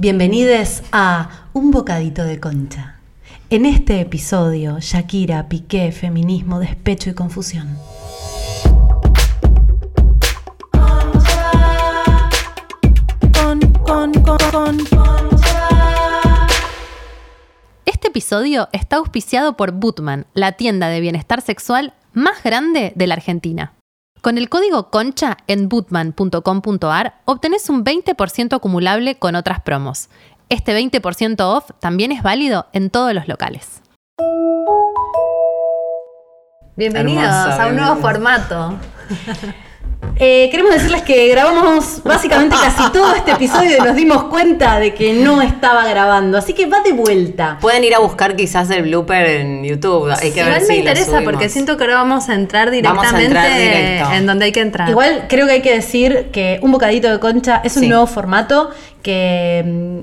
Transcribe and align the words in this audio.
Bienvenidos 0.00 0.82
a 0.92 1.48
Un 1.52 1.72
Bocadito 1.72 2.24
de 2.24 2.40
Concha. 2.40 2.96
En 3.50 3.66
este 3.66 4.00
episodio, 4.00 4.78
Shakira, 4.80 5.50
Piqué, 5.50 5.92
feminismo, 5.92 6.58
despecho 6.58 7.10
y 7.10 7.12
confusión. 7.12 7.76
Este 17.84 18.08
episodio 18.08 18.70
está 18.72 18.96
auspiciado 18.96 19.58
por 19.58 19.72
Bootman, 19.72 20.24
la 20.32 20.52
tienda 20.52 20.88
de 20.88 21.00
bienestar 21.00 21.42
sexual 21.42 21.92
más 22.14 22.42
grande 22.42 22.94
de 22.96 23.06
la 23.06 23.16
Argentina. 23.16 23.74
Con 24.20 24.36
el 24.36 24.50
código 24.50 24.90
CONCHA 24.90 25.38
en 25.46 25.70
bootman.com.ar 25.70 27.14
obtenés 27.24 27.70
un 27.70 27.84
20% 27.84 28.54
acumulable 28.54 29.14
con 29.14 29.34
otras 29.34 29.60
promos. 29.62 30.10
Este 30.50 30.78
20% 30.78 31.40
off 31.40 31.70
también 31.80 32.12
es 32.12 32.22
válido 32.22 32.66
en 32.74 32.90
todos 32.90 33.14
los 33.14 33.28
locales. 33.28 33.80
Bienvenidos 36.76 37.24
Hermosa, 37.24 37.64
a 37.64 37.66
un 37.68 37.76
nuevo 37.76 37.96
formato. 37.96 38.78
Eh, 40.22 40.48
queremos 40.50 40.72
decirles 40.74 41.00
que 41.02 41.28
grabamos 41.28 42.02
básicamente 42.04 42.54
casi 42.62 42.90
todo 42.92 43.14
este 43.14 43.30
episodio 43.32 43.78
y 43.78 43.80
nos 43.80 43.96
dimos 43.96 44.24
cuenta 44.24 44.78
de 44.78 44.92
que 44.92 45.14
no 45.14 45.40
estaba 45.40 45.86
grabando, 45.86 46.36
así 46.36 46.52
que 46.52 46.66
va 46.66 46.80
de 46.82 46.92
vuelta. 46.92 47.56
Pueden 47.60 47.84
ir 47.84 47.94
a 47.94 48.00
buscar 48.00 48.36
quizás 48.36 48.68
el 48.70 48.82
blooper 48.82 49.26
en 49.26 49.64
YouTube. 49.64 50.10
Hay 50.10 50.30
que 50.32 50.42
ver 50.42 50.48
Igual 50.52 50.60
si 50.62 50.68
me 50.72 50.76
interesa 50.78 51.20
porque 51.24 51.48
siento 51.48 51.78
que 51.78 51.84
ahora 51.84 51.94
vamos 51.96 52.28
a 52.28 52.34
entrar 52.34 52.68
a 52.68 52.70
directamente 52.70 53.24
entrar 53.24 54.14
en 54.14 54.26
donde 54.26 54.44
hay 54.46 54.52
que 54.52 54.60
entrar. 54.60 54.90
Igual 54.90 55.24
creo 55.28 55.46
que 55.46 55.52
hay 55.52 55.62
que 55.62 55.74
decir 55.74 56.28
que 56.32 56.58
Un 56.62 56.72
Bocadito 56.72 57.10
de 57.10 57.18
Concha 57.18 57.62
es 57.64 57.76
un 57.76 57.82
Sí. 57.84 57.88
nuevo 57.88 58.06
formato 58.06 58.70
que 59.02 60.02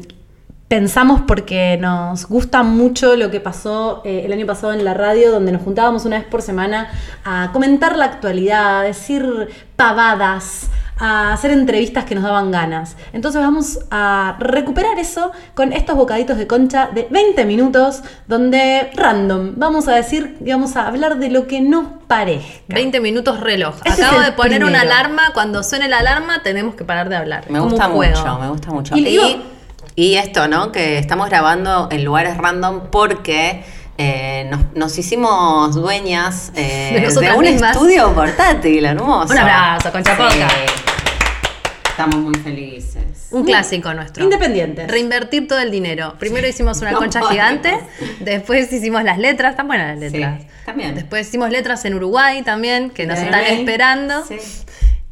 pensamos 0.67 1.21
porque 1.26 1.77
nos 1.80 2.27
gusta 2.27 2.63
mucho 2.63 3.16
lo 3.16 3.31
que 3.31 3.39
pasó 3.39 4.01
eh, 4.04 4.23
el 4.26 4.34
año 4.34 4.46
pasado 4.46 4.74
en 4.74 4.84
la 4.84 4.93
radio, 4.93 5.32
donde 5.32 5.51
nos 5.51 5.62
juntábamos 5.62 6.05
una 6.05 6.18
vez 6.18 6.26
por 6.27 6.41
semana 6.41 6.90
a 7.24 7.51
comentar 7.54 7.96
la 7.98 8.05
actualidad, 8.05 8.79
a 8.79 8.84
decir 8.84 9.48
pavadas, 9.77 10.70
a 10.99 11.32
hacer 11.32 11.51
entrevistas 11.51 12.04
que 12.05 12.15
nos 12.15 12.24
daban 12.24 12.51
ganas. 12.51 12.98
Entonces 13.13 13.40
vamos 13.41 13.79
a 13.91 14.35
recuperar 14.40 14.99
eso 14.99 15.32
con 15.54 15.71
estos 15.71 15.96
bocaditos 15.96 16.37
de 16.37 16.48
concha 16.48 16.90
de 16.93 17.07
20 17.09 17.46
minutos, 17.46 18.02
donde 18.27 18.90
random 18.96 19.54
vamos 19.55 19.87
a 19.87 19.93
decir 19.96 20.37
y 20.43 20.49
vamos 20.52 20.76
a 20.76 20.87
hablar 20.87 21.18
de 21.20 21.29
lo 21.29 21.48
que 21.48 21.62
nos 21.62 21.85
parezca. 22.07 22.74
20 22.76 22.99
minutos 22.99 23.40
reloj. 23.40 23.76
Ese 23.85 24.04
Acabo 24.04 24.21
de 24.21 24.31
poner 24.34 24.65
una 24.65 24.81
alarma. 24.81 25.31
Cuando 25.34 25.63
suene 25.63 25.87
la 25.87 25.99
alarma, 25.99 26.41
tenemos 26.43 26.76
que 26.76 26.84
parar 26.84 27.07
de 27.07 27.15
hablar. 27.15 27.46
Me 27.49 27.59
Como 27.59 27.70
gusta 27.71 27.87
mucho, 27.87 28.40
me 28.40 28.49
gusta 28.49 28.71
mucho. 28.71 28.98
Y 28.98 29.02
Y, 29.02 29.05
digo- 29.05 29.57
y 29.98 30.13
esto, 30.15 30.48
¿no? 30.48 30.71
Que 30.71 30.99
estamos 30.99 31.27
grabando 31.27 31.90
en 31.91 32.05
lugares 32.05 32.37
random 32.37 32.84
porque 32.91 33.63
eh, 33.98 34.48
nos, 34.51 34.59
nos 34.76 34.95
hicimos 34.99 35.73
dueñas 35.73 36.51
eh, 36.55 37.03
De 37.20 37.34
un 37.34 37.41
mismas. 37.41 37.76
estudio 37.76 38.13
portátil, 38.13 38.85
hermoso. 38.85 39.34
Un 39.34 39.40
abrazo, 39.40 39.91
Concha 39.91 40.15
Sí. 40.15 40.40
Estamos 41.90 42.18
muy 42.18 42.35
felices. 42.35 43.03
Un 43.31 43.43
clásico 43.43 43.91
nuestro. 43.95 44.23
Independientes. 44.23 44.87
Reinvertir 44.87 45.48
todo 45.48 45.57
el 45.59 45.71
dinero. 45.71 46.13
Primero 46.20 46.48
hicimos 46.48 46.79
una 46.81 46.91
No, 46.91 46.99
concha 46.99 47.21
no. 47.21 47.29
gigante, 47.29 47.75
después 48.20 48.71
hicimos 48.71 49.03
las 49.03 49.18
letras, 49.18 49.51
están 49.51 49.65
buenas 49.68 49.98
las 49.99 50.12
Sí, 50.12 50.20
letras. 50.20 50.43
también. 50.63 50.93
Después 50.93 51.27
hicimos 51.27 51.49
letras 51.49 51.84
en 51.85 51.95
Uruguay 51.95 52.43
también, 52.43 52.91
que 52.91 53.07
nos 53.07 53.20
Bien. 53.20 53.34
están 53.34 53.45
esperando. 53.51 54.23
Sí. 54.27 54.37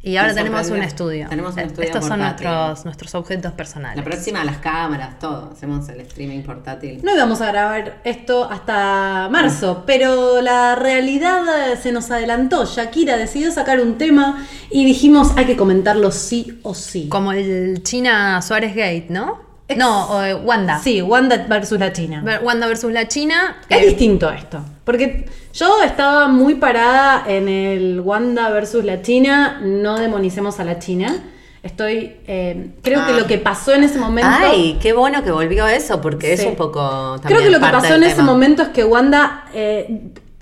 Y 0.06 0.18
ahora 0.18 0.34
tenemos 0.34 0.70
un 0.70 0.82
estudio. 0.84 1.26
Tenemos 1.28 1.54
un 1.54 1.58
estudio 1.58 1.88
Estos 1.88 2.04
son 2.04 2.20
portátil. 2.20 2.46
nuestros, 2.46 2.84
nuestros 2.84 3.14
objetos 3.16 3.52
personales. 3.54 3.96
La 3.96 4.04
próxima, 4.04 4.44
las 4.44 4.58
cámaras, 4.58 5.18
todo. 5.18 5.50
Hacemos 5.50 5.88
el 5.88 6.00
streaming 6.02 6.42
portátil. 6.42 7.00
No 7.02 7.12
íbamos 7.12 7.40
a 7.40 7.48
grabar 7.48 8.00
esto 8.04 8.48
hasta 8.48 9.28
marzo, 9.32 9.82
pero 9.84 10.40
la 10.42 10.76
realidad 10.76 11.72
eh, 11.72 11.76
se 11.76 11.90
nos 11.90 12.08
adelantó. 12.12 12.64
Shakira 12.66 13.16
decidió 13.16 13.50
sacar 13.50 13.80
un 13.80 13.98
tema 13.98 14.46
y 14.70 14.84
dijimos 14.84 15.32
hay 15.36 15.46
que 15.46 15.56
comentarlo 15.56 16.12
sí 16.12 16.60
o 16.62 16.72
sí. 16.72 17.08
Como 17.08 17.32
el 17.32 17.82
China 17.82 18.40
Suárez 18.42 18.76
Gate, 18.76 19.06
¿no? 19.10 19.45
Ex- 19.68 19.78
No, 19.78 20.24
eh, 20.24 20.34
Wanda. 20.34 20.78
Sí, 20.78 21.02
Wanda 21.02 21.46
versus 21.48 21.78
la 21.78 21.92
China. 21.92 22.22
Wanda 22.42 22.66
versus 22.66 22.92
la 22.92 23.08
China. 23.08 23.56
Es 23.68 23.82
eh, 23.82 23.86
distinto 23.86 24.30
esto, 24.30 24.60
porque 24.84 25.26
yo 25.52 25.82
estaba 25.82 26.28
muy 26.28 26.54
parada 26.54 27.24
en 27.26 27.48
el 27.48 28.00
Wanda 28.00 28.48
versus 28.50 28.84
la 28.84 29.02
China, 29.02 29.60
no 29.62 29.98
demonicemos 29.98 30.60
a 30.60 30.64
la 30.64 30.78
China. 30.78 31.14
Estoy, 31.62 32.14
eh, 32.28 32.70
creo 32.82 33.04
que 33.06 33.12
Ah. 33.12 33.16
lo 33.16 33.26
que 33.26 33.38
pasó 33.38 33.74
en 33.74 33.82
ese 33.82 33.98
momento... 33.98 34.30
Ay, 34.32 34.78
qué 34.80 34.92
bueno 34.92 35.24
que 35.24 35.32
volvió 35.32 35.66
eso, 35.66 36.00
porque 36.00 36.36
Sí. 36.36 36.44
es 36.44 36.48
un 36.48 36.54
poco 36.54 37.16
Creo 37.24 37.40
que 37.40 37.50
lo 37.50 37.58
que 37.58 37.66
pasó 37.72 37.94
en 37.96 38.04
ese 38.04 38.22
momento 38.22 38.62
es 38.62 38.68
que 38.68 38.84
Wanda, 38.84 39.46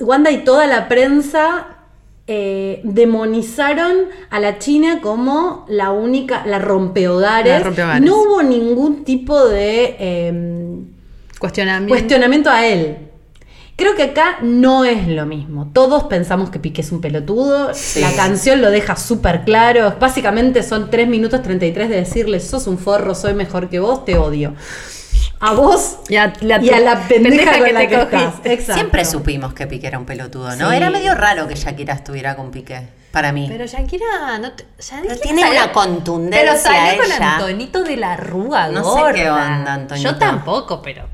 Wanda 0.01 0.31
y 0.31 0.45
toda 0.45 0.67
la 0.67 0.87
prensa 0.87 1.74
eh, 2.27 2.81
demonizaron 2.85 3.97
a 4.31 4.41
la 4.41 4.59
China 4.59 5.01
como 5.03 5.67
la 5.69 5.91
única, 5.91 6.45
la 6.47 6.59
rompehogares. 6.59 7.63
No 8.01 8.23
hubo 8.23 8.43
ningún 8.43 9.05
tipo 9.05 9.47
de 9.47 9.97
eh, 9.99 10.79
Cuestionamiento. 11.39 11.93
cuestionamiento 11.95 12.51
a 12.51 12.67
él. 12.67 12.97
Creo 13.77 13.97
que 13.97 14.05
acá 14.05 14.39
no 14.41 14.85
es 14.85 15.09
lo 15.09 15.27
mismo. 15.27 15.71
Todos 15.73 16.05
pensamos 16.05 16.49
que 16.49 16.61
Piqué 16.61 16.81
es 16.81 16.93
un 16.93 17.01
pelotudo. 17.01 17.75
Sí. 17.75 18.01
La 18.01 18.13
canción 18.13 18.63
lo 18.63 18.71
deja 18.71 18.95
súper 18.95 19.45
claro. 19.45 19.97
Básicamente 19.99 20.63
son 20.63 20.91
3 20.91 21.09
minutos 21.09 21.43
33 21.43 21.89
de 21.89 21.97
decirle, 21.97 22.39
sos 22.39 22.69
un 22.69 22.79
forro, 22.79 23.17
soy 23.17 23.35
mejor 23.35 23.69
que 23.69 23.81
vos, 23.81 24.05
te 24.05 24.17
odio. 24.17 24.55
A 25.47 25.53
vos 25.53 25.99
Y 26.09 26.17
a 26.17 26.33
la, 26.41 26.63
y 26.63 26.71
a 26.71 26.81
la 26.81 27.07
pendeja, 27.07 27.53
pendeja 27.53 27.59
con 27.59 27.65
que 27.67 27.73
la 27.73 27.81
te 27.81 27.89
que 27.89 27.97
cogiste. 28.09 28.53
Exacto. 28.53 28.75
Siempre 28.75 29.05
supimos 29.05 29.53
que 29.55 29.67
Piqué 29.67 29.87
era 29.89 29.99
un 29.99 30.07
pelotudo, 30.07 30.55
¿no? 30.57 30.71
Sí. 30.71 30.77
Era 30.77 30.91
medio 30.91 31.15
raro 31.15 31.47
que 31.49 31.55
Shakira 31.55 31.95
estuviera 31.95 32.35
con 32.37 32.51
Piqué, 32.51 32.89
para 33.11 33.31
mí. 33.33 33.47
Pero 33.51 33.67
Shakira 33.67 34.39
no 34.41 34.53
te- 34.53 34.65
Shakira 34.79 35.17
tiene 35.17 35.43
salió- 35.43 35.63
una 35.65 35.73
contundencia 35.73 36.41
Pero 36.53 36.59
salió 36.63 37.03
con 37.03 37.13
ella. 37.13 37.35
Antonito 37.35 37.83
de 37.85 37.97
la 37.97 38.17
Rúa, 38.17 38.69
No 38.69 38.95
sé 38.97 39.01
qué 39.15 39.31
onda, 39.31 39.75
Antonito. 39.75 40.11
Yo 40.11 40.17
tampoco, 40.17 40.81
pero. 40.83 41.09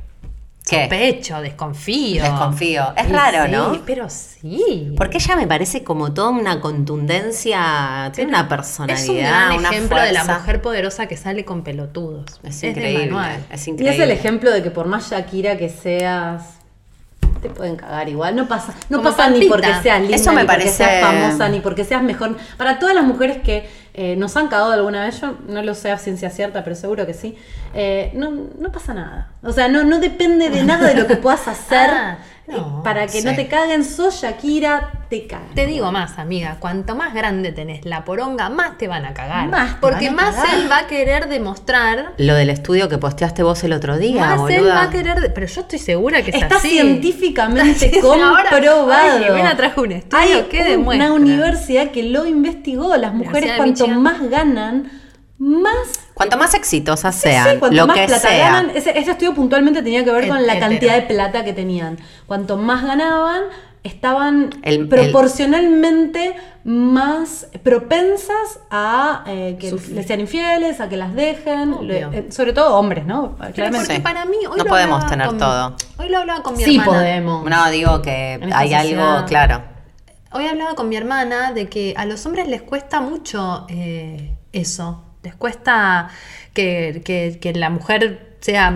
Sospecho, 0.79 1.41
desconfío. 1.41 2.23
Desconfío. 2.23 2.93
Es 2.97 3.09
Y 3.09 3.13
raro, 3.13 3.45
sí, 3.47 3.53
¿no? 3.53 3.83
Pero 3.85 4.09
sí. 4.09 4.95
Porque 4.97 5.19
ella 5.19 5.37
me 5.37 5.47
parece 5.47 5.83
como 5.85 6.13
toda 6.13 6.31
una 6.31 6.61
contundencia, 6.61 8.11
tiene 8.15 8.31
una 8.31 8.49
personalidad, 8.49 9.03
es 9.03 9.09
un 9.09 9.17
gran 9.19 9.53
una 9.59 9.69
ejemplo 9.71 10.01
de 10.01 10.13
la 10.13 10.25
mujer 10.25 10.63
poderosa 10.63 11.07
que 11.07 11.17
sale 11.17 11.45
con 11.45 11.63
pelotudos. 11.63 12.41
Es 12.43 12.61
de 12.61 12.69
increíble, 12.69 13.17
es 13.51 13.67
Y 13.67 13.71
increíble. 13.71 13.97
es 13.97 14.03
el 14.03 14.11
ejemplo 14.11 14.51
de 14.51 14.63
que 14.63 14.71
por 14.71 14.87
más 14.87 15.11
Shakira 15.11 15.57
que 15.57 15.69
seas, 15.69 16.60
te 17.41 17.51
pueden 17.51 17.77
cagar 17.77 18.09
igual. 18.09 18.37
No 18.37 18.47
pasa, 18.47 18.75
no 18.89 18.99
Como 18.99 19.11
pasa 19.11 19.31
ni 19.31 19.47
porque 19.47 19.73
seas 19.83 20.01
linda, 20.01 20.17
Eso 20.17 20.33
me 20.33 20.43
ni 20.43 20.49
porque 20.49 20.69
seas 20.69 21.01
famosa, 21.01 21.49
ni 21.49 21.61
porque 21.61 21.85
seas 21.85 22.03
mejor. 22.03 22.37
Para 22.57 22.79
todas 22.79 22.95
las 22.95 23.05
mujeres 23.05 23.39
que 23.39 23.69
eh, 23.95 24.17
nos 24.17 24.37
han 24.37 24.49
cagado 24.49 24.73
alguna 24.73 25.05
vez, 25.05 25.21
yo 25.21 25.37
no 25.49 25.63
lo 25.63 25.75
sé 25.75 25.91
a 25.91 25.99
ciencia 25.99 26.31
cierta, 26.31 26.63
pero 26.63 26.77
seguro 26.77 27.07
que 27.07 27.15
sí, 27.15 27.37
eh, 27.75 28.13
no, 28.15 28.31
no 28.59 28.73
pasa 28.73 28.95
nada. 28.95 29.33
O 29.43 29.53
sea, 29.53 29.69
no, 29.69 29.85
no 29.85 29.99
depende 29.99 30.51
de 30.51 30.63
nada 30.63 30.89
de 30.89 30.95
lo 30.95 31.07
que 31.07 31.17
puedas 31.17 31.49
hacer 31.49 31.91
Ah, 31.91 32.19
no, 32.47 32.83
para 32.83 33.07
que 33.07 33.23
no 33.23 33.35
te 33.35 33.47
caguen. 33.47 33.85
Sos 33.85 34.23
Shakira, 34.23 34.91
te 35.09 35.27
cagan. 35.27 35.55
Te 35.55 35.67
digo 35.67 35.93
más, 35.93 36.19
amiga, 36.19 36.57
cuanto 36.59 36.97
más 36.97 37.15
grande 37.15 37.53
tenés 37.53 37.85
la 37.85 38.05
poronga, 38.05 38.49
más 38.51 38.77
te 38.79 38.89
van 38.89 39.05
a 39.05 39.15
cagar. 39.15 39.49
Más 39.49 39.75
te 39.75 39.81
Porque 39.81 40.07
van 40.11 40.19
a 40.19 40.23
más 40.23 40.35
cagar. 40.37 40.55
él 40.55 40.71
va 40.71 40.79
a 40.79 40.87
querer 40.87 41.29
demostrar. 41.29 42.13
Lo 42.17 42.35
del 42.35 42.51
estudio 42.51 42.89
que 42.89 42.99
posteaste 42.99 43.43
vos 43.43 43.63
el 43.65 43.73
otro 43.73 43.99
día, 43.99 44.37
más 44.37 44.51
él 44.51 44.67
va 44.69 44.83
a 44.85 44.91
querer. 44.91 45.21
de- 45.21 45.31
Pero 45.31 45.47
yo 45.47 45.61
estoy 45.61 45.79
segura 45.79 46.23
que 46.23 46.31
es 46.31 46.43
Está 46.43 46.57
así. 46.57 46.71
científicamente 46.71 48.01
Ahora, 48.03 48.51
comprobado. 48.51 48.93
ay, 49.19 49.25
Jimena 49.25 49.57
trajo 49.57 49.83
un 49.83 49.93
estudio 49.93 50.19
Hay 50.21 50.43
que 50.51 50.61
un- 50.63 50.67
demuestra. 50.69 51.13
una 51.13 51.15
universidad 51.15 51.91
que 51.91 52.03
lo 52.03 52.27
investigó. 52.27 52.97
Las 52.97 53.15
mujeres 53.15 53.53
cuanto 53.57 53.87
más 53.89 54.29
ganan, 54.29 54.91
más 55.39 56.09
Cuanto 56.21 56.37
más 56.37 56.53
exitosas 56.53 57.15
Sí, 57.15 57.23
sean, 57.31 57.53
sí, 57.53 57.57
cuanto 57.59 57.77
lo 57.79 57.87
más 57.87 57.97
que 57.99 58.05
plata 58.07 58.29
sea. 58.29 58.39
ganan, 58.53 58.71
ese, 58.77 58.91
ese 58.99 59.13
estudio 59.13 59.33
puntualmente 59.35 59.83
tenía 59.83 60.05
que 60.05 60.11
ver 60.11 60.29
con 60.29 60.47
la 60.47 60.59
cantidad 60.61 60.95
de 60.97 61.03
plata 61.03 61.45
que 61.45 61.55
tenían. 61.55 61.97
Cuanto 62.27 62.59
más 62.59 62.85
ganaban, 62.85 63.45
estaban 63.85 64.51
El- 64.63 64.81
el- 64.81 64.89
proporcionalmente 64.89 66.35
más 66.65 67.47
propensas 67.63 68.61
a 68.71 69.25
eh, 69.27 69.57
que 69.59 69.73
les 69.95 70.07
sean 70.07 70.21
infieles, 70.21 70.81
a 70.83 70.91
que 70.91 70.99
las 70.99 71.15
dejen, 71.15 71.87
le- 71.87 72.01
eh, 72.13 72.27
sobre 72.31 72.53
todo 72.53 72.77
hombres, 72.77 73.07
¿no? 73.07 73.37
Claramente. 73.55 73.79
porque 73.79 73.95
Sí. 73.97 74.01
para 74.03 74.27
mí 74.27 74.37
hoy 74.41 74.59
No 74.59 74.65
lo 74.65 74.67
podemos 74.67 75.07
tener 75.07 75.27
con- 75.29 75.39
todo. 75.39 75.75
Hoy 75.99 76.11
lo 76.11 76.19
hablaba 76.19 76.43
con 76.43 76.55
mi 76.55 76.63
Sí 76.65 76.77
hermana. 76.77 76.93
podemos. 76.99 77.45
No, 77.49 77.71
digo 77.71 78.03
que 78.03 78.35
En 78.35 78.53
hay 78.53 78.75
algo, 78.75 79.25
claro. 79.27 79.63
Hoy 80.33 80.47
hablaba 80.47 80.75
con 80.75 80.91
mi 80.91 80.97
hermana 80.97 81.53
de 81.53 81.71
que 81.71 81.95
a 81.97 82.05
los 82.05 82.25
hombres 82.27 82.47
les 82.47 82.61
cuesta 82.61 83.01
mucho 83.01 83.65
eh, 83.71 84.37
eso. 84.53 85.03
Les 85.23 85.35
cuesta 85.35 86.09
que, 86.55 87.03
que- 87.05 87.39
que 87.41 87.53
la 87.53 87.71
mujer 87.71 88.37
sea 88.41 88.73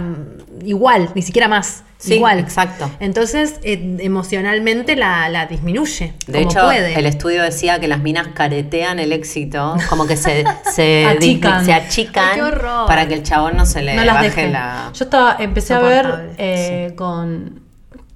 igual, 0.63 1.11
ni 1.15 1.23
siquiera 1.23 1.49
más. 1.49 1.85
Sí, 1.97 2.17
igual. 2.17 2.39
exacto. 2.39 2.91
Entonces, 3.01 3.61
eh, 3.63 3.97
emocionalmente 4.01 4.95
la, 4.95 5.27
la 5.31 5.47
disminuye. 5.47 6.13
De 6.27 6.41
como 6.43 6.51
hecho, 6.51 6.61
puede. 6.67 6.99
el 6.99 7.07
estudio 7.07 7.43
decía 7.43 7.81
que 7.81 7.89
las 7.89 8.01
minas 8.01 8.29
caretean 8.35 8.99
el 8.99 9.11
éxito, 9.13 9.75
como 9.89 10.07
que 10.07 10.19
se, 10.19 10.45
se, 10.75 11.07
Achican. 11.07 11.65
se 11.65 11.73
Ay, 11.73 12.87
para 12.87 13.09
que 13.09 13.15
el 13.15 13.23
chabón 13.23 13.57
no 13.57 13.65
se 13.65 13.81
le 13.83 13.95
no 13.97 14.05
baje 14.13 14.51
la... 14.51 14.91
Yo 14.93 15.05
estaba, 15.05 15.37
empecé 15.39 15.73
a 15.73 15.79
ver 15.79 16.35
eh, 16.37 16.93
con, 16.95 17.63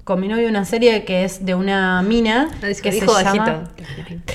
con 0.08 0.20
mi 0.20 0.26
novio 0.28 0.48
una 0.48 0.64
serie 0.64 1.04
que 1.04 1.22
es 1.24 1.44
de 1.44 1.54
una 1.54 2.00
mina 2.00 2.48
No, 2.62 2.66
dice 2.68 2.80
que 2.80 2.88
que 2.88 2.96
se 2.96 3.00
dijo 3.02 3.20
llama 3.20 3.44
bajito. 3.44 3.70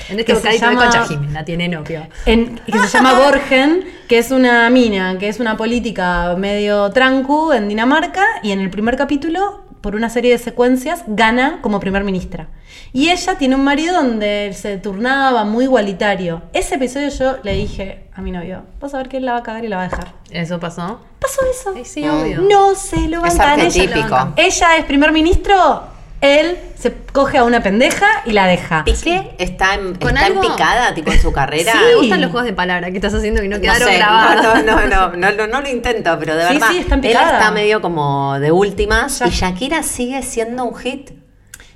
En 0.08 0.16
que 0.18 0.20
este 0.20 0.34
se 0.36 0.38
bocadito 0.38 0.66
de 0.68 0.76
llama- 0.92 1.06
Jimena 1.08 1.44
tiene 1.44 1.66
novio. 1.68 2.06
en- 2.26 2.60
que 2.64 2.78
se 2.78 2.86
llama 2.86 3.14
Borgen, 3.14 3.84
que 4.06 4.18
es 4.18 4.30
una 4.30 4.70
mina, 4.70 5.18
que 5.18 5.26
es 5.28 5.40
una 5.40 5.56
política 5.56 6.36
medio 6.38 6.90
trancu 6.92 7.50
en 7.52 7.66
Dinamarca, 7.66 8.24
y 8.44 8.52
en 8.52 8.60
el 8.60 8.70
primer 8.70 8.96
capítulo, 8.96 9.63
por 9.84 9.96
una 9.96 10.08
serie 10.08 10.32
de 10.32 10.38
secuencias, 10.38 11.04
gana 11.06 11.58
como 11.60 11.78
primer 11.78 12.04
ministra. 12.04 12.48
Y 12.94 13.10
ella 13.10 13.36
tiene 13.36 13.54
un 13.54 13.64
marido 13.64 13.92
donde 13.92 14.50
se 14.54 14.78
turnaba 14.78 15.44
muy 15.44 15.64
igualitario. 15.64 16.40
Ese 16.54 16.76
episodio 16.76 17.10
yo 17.10 17.36
le 17.42 17.52
dije 17.52 18.06
a 18.14 18.22
mi 18.22 18.30
novio, 18.30 18.62
vas 18.80 18.94
a 18.94 18.96
ver 18.96 19.10
que 19.10 19.18
él 19.18 19.26
la 19.26 19.32
va 19.32 19.40
a 19.40 19.42
cagar 19.42 19.62
y 19.62 19.68
la 19.68 19.76
va 19.76 19.82
a 19.82 19.88
dejar. 19.88 20.14
¿Eso 20.30 20.58
pasó? 20.58 21.00
¿Pasó 21.18 21.40
eso? 21.50 21.74
Sí, 21.84 22.08
obvio. 22.08 22.40
No 22.40 22.74
se 22.74 23.08
lo 23.08 23.26
Es 23.26 23.36
bancan. 23.36 23.60
Ella, 23.60 23.82
arquetípico. 23.82 24.32
ella 24.38 24.76
es 24.78 24.84
primer 24.86 25.12
ministro, 25.12 25.82
él 26.24 26.58
se 26.78 26.92
coge 27.12 27.38
a 27.38 27.44
una 27.44 27.62
pendeja 27.62 28.06
y 28.24 28.32
la 28.32 28.46
deja. 28.46 28.84
Piqué 28.84 29.34
está, 29.38 29.74
en, 29.74 29.94
¿Con 29.94 30.10
está 30.16 30.26
en 30.26 30.38
algo? 30.38 30.40
picada, 30.40 30.94
tipo 30.94 31.12
en 31.12 31.20
su 31.20 31.32
carrera. 31.32 31.72
Sí. 31.72 31.78
Me 31.86 31.94
gustan 31.96 32.20
los 32.20 32.30
juegos 32.30 32.46
de 32.46 32.52
palabra 32.52 32.90
que 32.90 32.96
estás 32.96 33.14
haciendo 33.14 33.42
y 33.42 33.48
no 33.48 33.56
No 33.56 33.62
quedaron 33.62 33.88
sé, 33.88 33.96
grabados. 33.96 34.44
no, 34.64 34.76
no, 34.76 34.86
no, 34.86 34.86
no, 35.10 35.16
no, 35.16 35.32
no, 35.32 35.46
no 35.46 35.60
lo 35.60 35.68
intento, 35.68 36.16
pero 36.18 36.34
de 36.36 36.46
Sí, 36.48 36.54
verdad, 36.54 36.68
sí, 36.70 36.78
está 36.78 36.94
en 36.94 37.04
él 37.04 37.10
picada. 37.10 37.38
está 37.38 37.50
medio 37.50 37.80
como 37.80 38.38
de 38.40 38.50
últimas 38.52 39.18
Ya. 39.20 39.26
y 39.26 39.30
Shakira 39.30 39.82
sigue 39.82 40.22
siendo 40.22 40.64
un 40.64 40.74
hit. 40.76 41.10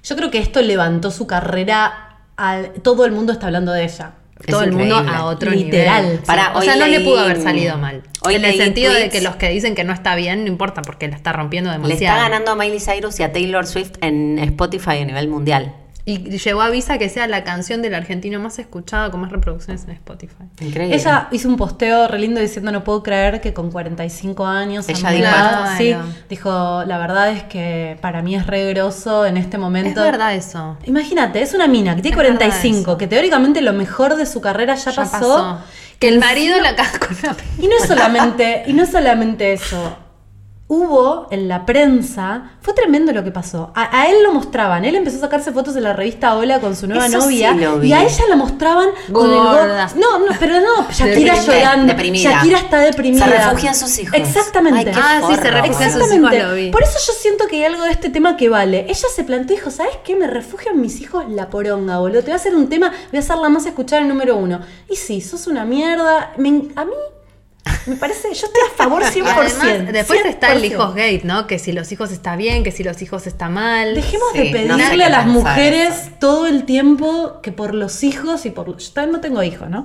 Yo 0.02 0.16
creo 0.16 0.30
que 0.30 0.38
esto 0.38 0.60
levantó 0.62 1.10
su 1.10 1.26
carrera 1.26 2.18
al. 2.36 2.70
Todo 2.82 3.04
el 3.04 3.12
mundo 3.12 3.32
está 3.32 3.46
hablando 3.46 3.72
de 3.72 3.84
ella. 3.84 4.12
Es 4.40 4.46
Todo 4.46 4.62
el 4.62 4.72
mundo 4.72 4.96
a 4.96 5.24
otro 5.24 5.50
Literal. 5.50 6.04
nivel. 6.04 6.18
Para, 6.20 6.56
o 6.56 6.62
sea, 6.62 6.76
no 6.76 6.86
le 6.86 7.00
pudo 7.00 7.18
haber 7.20 7.40
salido 7.42 7.76
mal. 7.78 8.02
hoy 8.22 8.34
en 8.36 8.44
el 8.44 8.56
sentido 8.56 8.92
de 8.94 9.08
que 9.10 9.20
los 9.20 9.36
que 9.36 9.48
dicen 9.50 9.74
que 9.74 9.84
no 9.84 9.92
está 9.92 10.14
bien, 10.14 10.42
no 10.44 10.48
importa 10.48 10.82
porque 10.82 11.08
la 11.08 11.16
está 11.16 11.32
rompiendo 11.32 11.70
Le 11.70 11.76
demasiado. 11.76 12.16
está 12.16 12.28
ganando 12.28 12.52
a 12.52 12.54
Miley 12.56 12.80
Cyrus 12.80 13.18
y 13.20 13.22
a 13.24 13.32
Taylor 13.32 13.66
Swift 13.66 13.92
en 14.00 14.38
Spotify 14.38 14.98
a 15.00 15.04
nivel 15.04 15.28
mundial. 15.28 15.74
Y 16.10 16.38
llegó 16.38 16.62
a 16.62 16.70
Visa 16.70 16.96
que 16.96 17.10
sea 17.10 17.26
la 17.26 17.44
canción 17.44 17.82
del 17.82 17.94
argentino 17.94 18.40
más 18.40 18.58
escuchada 18.58 19.10
con 19.10 19.20
más 19.20 19.30
reproducciones 19.30 19.84
en 19.84 19.90
Spotify. 19.90 20.44
Increíble. 20.60 20.96
Ella 20.96 21.28
hizo 21.32 21.48
un 21.48 21.56
posteo 21.56 22.08
re 22.08 22.18
lindo 22.18 22.40
diciendo: 22.40 22.72
No 22.72 22.82
puedo 22.82 23.02
creer 23.02 23.42
que 23.42 23.52
con 23.52 23.70
45 23.70 24.46
años. 24.46 24.88
Ella 24.88 25.10
dijo 25.10 25.22
edad", 25.24 25.72
esto. 25.72 25.76
Sí, 25.76 25.88
Claro. 25.90 26.04
dijo: 26.30 26.84
La 26.86 26.96
verdad 26.96 27.30
es 27.32 27.42
que 27.42 27.98
para 28.00 28.22
mí 28.22 28.34
es 28.34 28.46
re 28.46 28.70
groso 28.72 29.26
en 29.26 29.36
este 29.36 29.56
Es 29.58 29.60
momento. 29.60 30.00
verdad 30.00 30.34
eso. 30.34 30.78
Imagínate, 30.86 31.42
es 31.42 31.52
una 31.52 31.66
mina 31.66 31.94
que 31.94 32.00
tiene 32.00 32.16
Es 32.16 32.22
verdad 32.22 32.38
45, 32.38 32.80
eso. 32.92 32.96
que 32.98 33.06
teóricamente 33.06 33.60
lo 33.60 33.74
mejor 33.74 34.16
de 34.16 34.24
su 34.24 34.40
carrera 34.40 34.76
ya, 34.76 34.90
Ya 34.92 35.02
pasó. 35.04 35.58
Que 35.98 36.08
el 36.08 36.20
marido 36.20 36.58
la 36.60 36.72
la 36.72 36.86
Y 37.60 37.66
no 37.66 37.74
es 37.78 37.86
solamente, 37.86 38.62
y 38.66 38.72
no 38.72 38.84
es 38.84 38.90
solamente 38.90 39.52
eso. 39.52 39.94
Hubo 40.70 41.28
en 41.30 41.48
la 41.48 41.64
prensa, 41.64 42.50
fue 42.60 42.74
tremendo 42.74 43.10
lo 43.12 43.24
que 43.24 43.30
pasó. 43.30 43.72
A, 43.74 44.00
a 44.02 44.10
él 44.10 44.22
lo 44.22 44.32
mostraban, 44.34 44.84
él 44.84 44.96
empezó 44.96 45.16
a 45.16 45.20
sacarse 45.20 45.50
fotos 45.50 45.74
en 45.76 45.82
la 45.84 45.94
revista 45.94 46.34
Hola 46.36 46.60
con 46.60 46.76
su 46.76 46.86
nueva 46.86 47.06
Eso 47.06 47.22
sí 47.22 47.26
novia 47.42 47.54
lo 47.54 47.78
vi. 47.78 47.88
y 47.88 47.92
a 47.94 48.02
ella 48.04 48.24
la 48.28 48.36
mostraban 48.36 48.88
con 49.10 49.30
el. 49.30 49.36
No, 49.36 50.18
no, 50.18 50.26
pero 50.38 50.60
no, 50.60 50.86
Shakira 50.90 51.06
Deprimida, 51.36 51.42
llorando. 51.42 51.86
deprimida. 51.94 52.30
Shakira 52.32 52.58
está 52.58 52.78
deprimida. 52.80 53.24
Se 53.24 53.30
refugia 53.30 53.68
en 53.70 53.74
sus 53.76 53.98
hijos. 53.98 54.14
Exactamente. 54.18 54.78
Ay, 54.78 54.84
qué 54.84 55.00
Ah, 55.02 55.20
sí, 55.26 55.34
se 55.36 55.40
forro, 55.40 55.50
refugia 55.62 55.86
en 55.86 55.92
sus 55.92 56.00
hijos, 56.02 56.12
Exactamente. 56.12 56.42
lo 56.44 56.54
vi. 56.54 56.70
Por 56.70 56.82
eso 56.82 56.98
yo 57.06 57.12
siento 57.14 57.46
que 57.46 57.56
hay 57.56 57.64
algo 57.64 57.84
de 57.84 57.90
este 57.92 58.10
tema 58.10 58.36
que 58.36 58.50
vale. 58.50 58.80
Ella 58.90 59.08
se 59.16 59.24
planteó 59.24 59.56
y 59.56 59.58
dijo, 59.60 59.70
¿sabes 59.70 59.96
qué? 60.04 60.16
Me 60.16 60.26
refugio 60.26 60.72
en 60.72 60.82
mis 60.82 61.00
hijos 61.00 61.24
la 61.30 61.48
poronga, 61.48 61.96
boludo. 61.98 62.20
Te 62.20 62.26
voy 62.26 62.32
a 62.32 62.36
hacer 62.36 62.54
un 62.54 62.68
tema, 62.68 62.92
voy 63.10 63.18
a 63.20 63.22
ser 63.22 63.38
la 63.38 63.48
más 63.48 63.64
escuchada 63.64 64.02
el 64.02 64.08
número 64.08 64.36
uno. 64.36 64.60
Y 64.90 64.96
sí, 64.96 65.22
sos 65.22 65.46
una 65.46 65.64
mierda. 65.64 66.32
Me 66.36 66.48
a 66.76 66.84
mí 66.84 66.92
me 67.88 67.96
parece, 67.96 68.28
yo 68.34 68.46
estoy 68.46 68.62
a 68.70 68.76
favor 68.76 69.02
100%. 69.02 69.14
Y 69.18 69.20
además, 69.68 69.92
después 69.92 70.20
está 70.26 70.52
el 70.52 70.62
100%. 70.62 70.66
hijos 70.66 70.94
gate, 70.94 71.20
¿no? 71.24 71.46
Que 71.46 71.58
si 71.58 71.72
los 71.72 71.90
hijos 71.92 72.10
está 72.12 72.36
bien, 72.36 72.62
que 72.64 72.70
si 72.72 72.84
los 72.84 73.00
hijos 73.02 73.26
está 73.26 73.48
mal. 73.48 73.94
Dejemos 73.94 74.28
Sí, 74.32 74.38
de 74.38 74.44
pedirle 74.50 75.04
a 75.04 75.08
las 75.08 75.26
mujeres 75.26 75.94
eso. 75.94 76.10
todo 76.18 76.46
el 76.46 76.64
tiempo 76.64 77.40
que 77.42 77.52
por 77.52 77.74
los 77.74 78.02
hijos 78.04 78.46
y 78.46 78.50
por. 78.50 78.76
Yo 78.76 78.92
también 78.92 79.12
no 79.12 79.20
tengo 79.20 79.42
hijos, 79.42 79.68
¿no? 79.70 79.84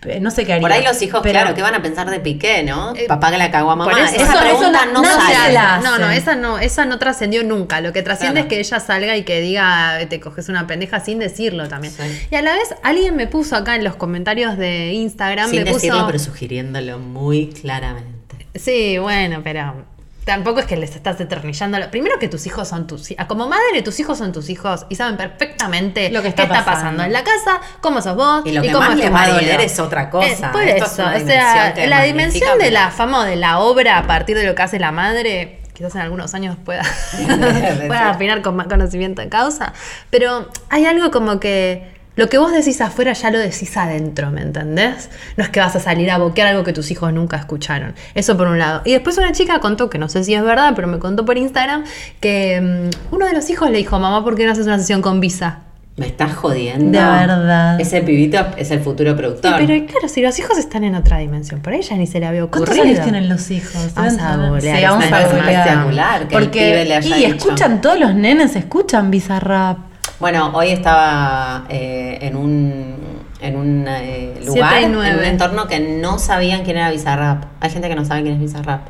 Pe- 0.00 0.20
No 0.20 0.30
sé 0.30 0.44
qué 0.44 0.52
haría. 0.54 0.62
Por 0.62 0.72
ahí 0.72 0.82
los 0.84 1.00
hijos, 1.02 1.20
Pero- 1.22 1.32
claro, 1.40 1.54
¿qué 1.54 1.62
van 1.62 1.74
a 1.74 1.82
pensar 1.82 2.10
de 2.10 2.20
Piqué, 2.20 2.62
no? 2.62 2.94
Eh, 2.94 3.06
Papá 3.08 3.30
que 3.30 3.38
la 3.38 3.50
cagó 3.50 3.70
a 3.70 3.76
mamá. 3.76 3.90
Por 3.90 3.98
eso- 4.00 4.14
Esa 4.14 4.24
eso- 4.32 4.40
pregunta 4.40 4.80
eso 4.84 4.92
no, 4.92 5.02
no 5.02 5.04
sale. 5.04 5.52
la 5.54 5.78
No, 5.78 5.98
no, 5.98 6.10
esa 6.10 6.36
no, 6.36 6.58
esa 6.58 6.84
no 6.84 6.98
trascendió 6.98 7.42
nunca. 7.44 7.80
Lo 7.80 7.92
que 7.92 8.02
trasciende 8.02 8.40
Claro. 8.42 8.48
es 8.48 8.54
que 8.54 8.60
ella 8.60 8.80
salga 8.80 9.16
y 9.16 9.24
que 9.24 9.40
diga, 9.40 9.98
te 10.08 10.20
coges 10.20 10.48
una 10.48 10.66
pendeja 10.66 11.00
sin 11.00 11.18
decirlo 11.18 11.68
también. 11.68 11.92
Sí. 11.92 12.26
Y 12.30 12.34
a 12.36 12.42
la 12.42 12.52
vez, 12.54 12.74
alguien 12.82 13.16
me 13.16 13.26
puso 13.26 13.56
acá 13.56 13.74
en 13.74 13.84
los 13.84 13.96
comentarios 13.96 14.56
de 14.58 14.92
Instagram, 14.92 15.50
Sin 15.50 15.64
me 15.64 15.72
puso. 15.72 16.04
pero 16.06 16.18
sugiriéndolo 16.18 16.98
muy 16.98 17.48
claramente. 17.48 18.46
Sí, 18.54 18.98
bueno, 18.98 19.40
pero 19.44 19.84
tampoco 20.26 20.58
es 20.58 20.66
que 20.66 20.76
les 20.76 20.94
estás 20.96 21.20
eternillando. 21.20 21.78
Primero 21.90 22.18
que 22.18 22.28
tus 22.28 22.46
hijos 22.46 22.66
son 22.68 22.88
tus 22.88 23.12
hijos. 23.12 23.24
Como 23.26 23.48
madre, 23.48 23.80
tus 23.82 23.98
hijos 24.00 24.18
son 24.18 24.32
tus 24.32 24.50
hijos 24.50 24.84
y 24.88 24.96
saben 24.96 25.16
perfectamente 25.16 26.10
Lo 26.10 26.18
que 26.18 26.24
qué 26.24 26.28
está 26.30 26.42
está 26.42 26.64
pasando. 26.64 26.74
pasando 26.74 27.04
en 27.04 27.12
la 27.12 27.22
casa, 27.22 27.60
cómo 27.80 28.02
sos 28.02 28.16
vos 28.16 28.42
Y 28.44 28.50
lo 28.50 28.60
que 28.60 28.72
cómo 28.72 28.80
más 28.80 28.90
es 28.90 28.96
les 28.96 29.04
va 29.06 29.08
a 29.08 29.20
marido. 29.20 29.36
doler 29.36 29.60
es 29.60 29.78
otra 29.78 30.10
cosa. 30.10 30.50
Por 30.50 30.62
Esto 30.64 30.84
eso, 30.84 31.10
es 31.10 31.22
o 31.22 31.26
sea, 31.26 31.74
la 31.86 32.02
dimensión 32.02 32.58
de 32.58 32.72
la 32.72 32.90
fama 32.90 33.20
o 33.20 33.22
de 33.22 33.36
la 33.36 33.60
obra 33.60 33.98
a 33.98 34.06
partir 34.06 34.36
de 34.36 34.44
lo 34.44 34.54
que 34.56 34.62
hace 34.62 34.80
la 34.80 34.90
madre, 34.90 35.60
quizás 35.72 35.94
en 35.94 36.00
algunos 36.00 36.34
años 36.34 36.56
pueda, 36.64 36.82
pueda 37.86 38.10
afinar 38.10 38.42
con 38.42 38.56
más 38.56 38.66
conocimiento 38.66 39.22
de 39.22 39.28
causa, 39.28 39.72
pero 40.10 40.48
hay 40.70 40.86
algo 40.86 41.10
como 41.12 41.38
que 41.38 41.95
lo 42.16 42.28
que 42.28 42.38
vos 42.38 42.50
decís 42.50 42.80
afuera 42.80 43.12
ya 43.12 43.30
lo 43.30 43.38
decís 43.38 43.76
adentro, 43.76 44.30
¿me 44.30 44.40
entendés? 44.42 45.10
No 45.36 45.44
es 45.44 45.50
que 45.50 45.60
vas 45.60 45.76
a 45.76 45.80
salir 45.80 46.10
a 46.10 46.18
boquear 46.18 46.48
algo 46.48 46.64
que 46.64 46.72
tus 46.72 46.90
hijos 46.90 47.12
nunca 47.12 47.36
escucharon. 47.36 47.94
Eso 48.14 48.36
por 48.36 48.48
un 48.48 48.58
lado. 48.58 48.82
Y 48.84 48.92
después 48.92 49.16
una 49.18 49.32
chica 49.32 49.60
contó, 49.60 49.88
que 49.90 49.98
no 49.98 50.08
sé 50.08 50.24
si 50.24 50.34
es 50.34 50.42
verdad, 50.42 50.72
pero 50.74 50.88
me 50.88 50.98
contó 50.98 51.24
por 51.24 51.36
Instagram, 51.38 51.84
que 52.20 52.60
mm, 52.60 53.14
uno 53.14 53.26
de 53.26 53.32
los 53.34 53.48
hijos 53.50 53.70
le 53.70 53.78
dijo, 53.78 53.98
mamá, 53.98 54.24
¿por 54.24 54.34
qué 54.34 54.46
no 54.46 54.52
haces 54.52 54.66
una 54.66 54.78
sesión 54.78 55.02
con 55.02 55.20
Visa? 55.20 55.60
Me 55.98 56.06
estás 56.06 56.34
jodiendo. 56.34 56.98
De 56.98 57.04
verdad. 57.04 57.80
Ese 57.80 58.02
pibito 58.02 58.38
es 58.58 58.70
el 58.70 58.80
futuro 58.80 59.12
Sí, 59.12 59.16
productor. 59.16 59.54
pero 59.56 59.86
claro, 59.86 60.08
si 60.08 60.20
los 60.20 60.38
hijos 60.38 60.58
están 60.58 60.84
en 60.84 60.94
otra 60.94 61.16
dimensión, 61.18 61.60
por 61.60 61.72
ahí 61.72 61.80
ya 61.80 61.96
ni 61.96 62.06
se 62.06 62.20
le 62.20 62.26
había 62.26 62.44
ocurrido. 62.44 62.66
¿Cuántos 62.66 62.86
años 62.86 63.02
tienen 63.02 63.28
los 63.30 63.50
hijos? 63.50 63.94
Vamos 63.94 64.18
a 64.18 64.36
googlear 64.36 64.76
Sí, 64.78 64.84
vamos 64.84 65.04
a. 65.10 65.22
Espectacular 65.22 66.28
que 66.28 66.34
el 66.36 66.42
Porque, 66.42 66.58
pibe 66.58 66.84
le 66.84 66.94
haya 66.96 67.16
y 67.16 67.20
dicho. 67.32 67.36
escuchan, 67.36 67.80
todos 67.80 67.98
los 67.98 68.14
nenes 68.14 68.56
escuchan 68.56 69.10
Bizarrap. 69.10 69.78
Bueno, 70.18 70.50
hoy 70.54 70.68
estaba 70.70 71.66
eh, 71.68 72.18
en 72.22 72.36
un, 72.36 72.96
en 73.40 73.56
un 73.56 73.84
eh, 73.88 74.40
lugar, 74.46 74.80
y 74.80 74.84
en 74.84 74.96
un 74.96 75.04
entorno 75.04 75.66
que 75.68 75.78
no 75.78 76.18
sabían 76.18 76.64
quién 76.64 76.78
era 76.78 76.90
Bizarrap. 76.90 77.44
Hay 77.60 77.70
gente 77.70 77.88
que 77.88 77.94
no 77.94 78.04
sabe 78.04 78.22
quién 78.22 78.34
es 78.34 78.40
Bizarrap. 78.40 78.86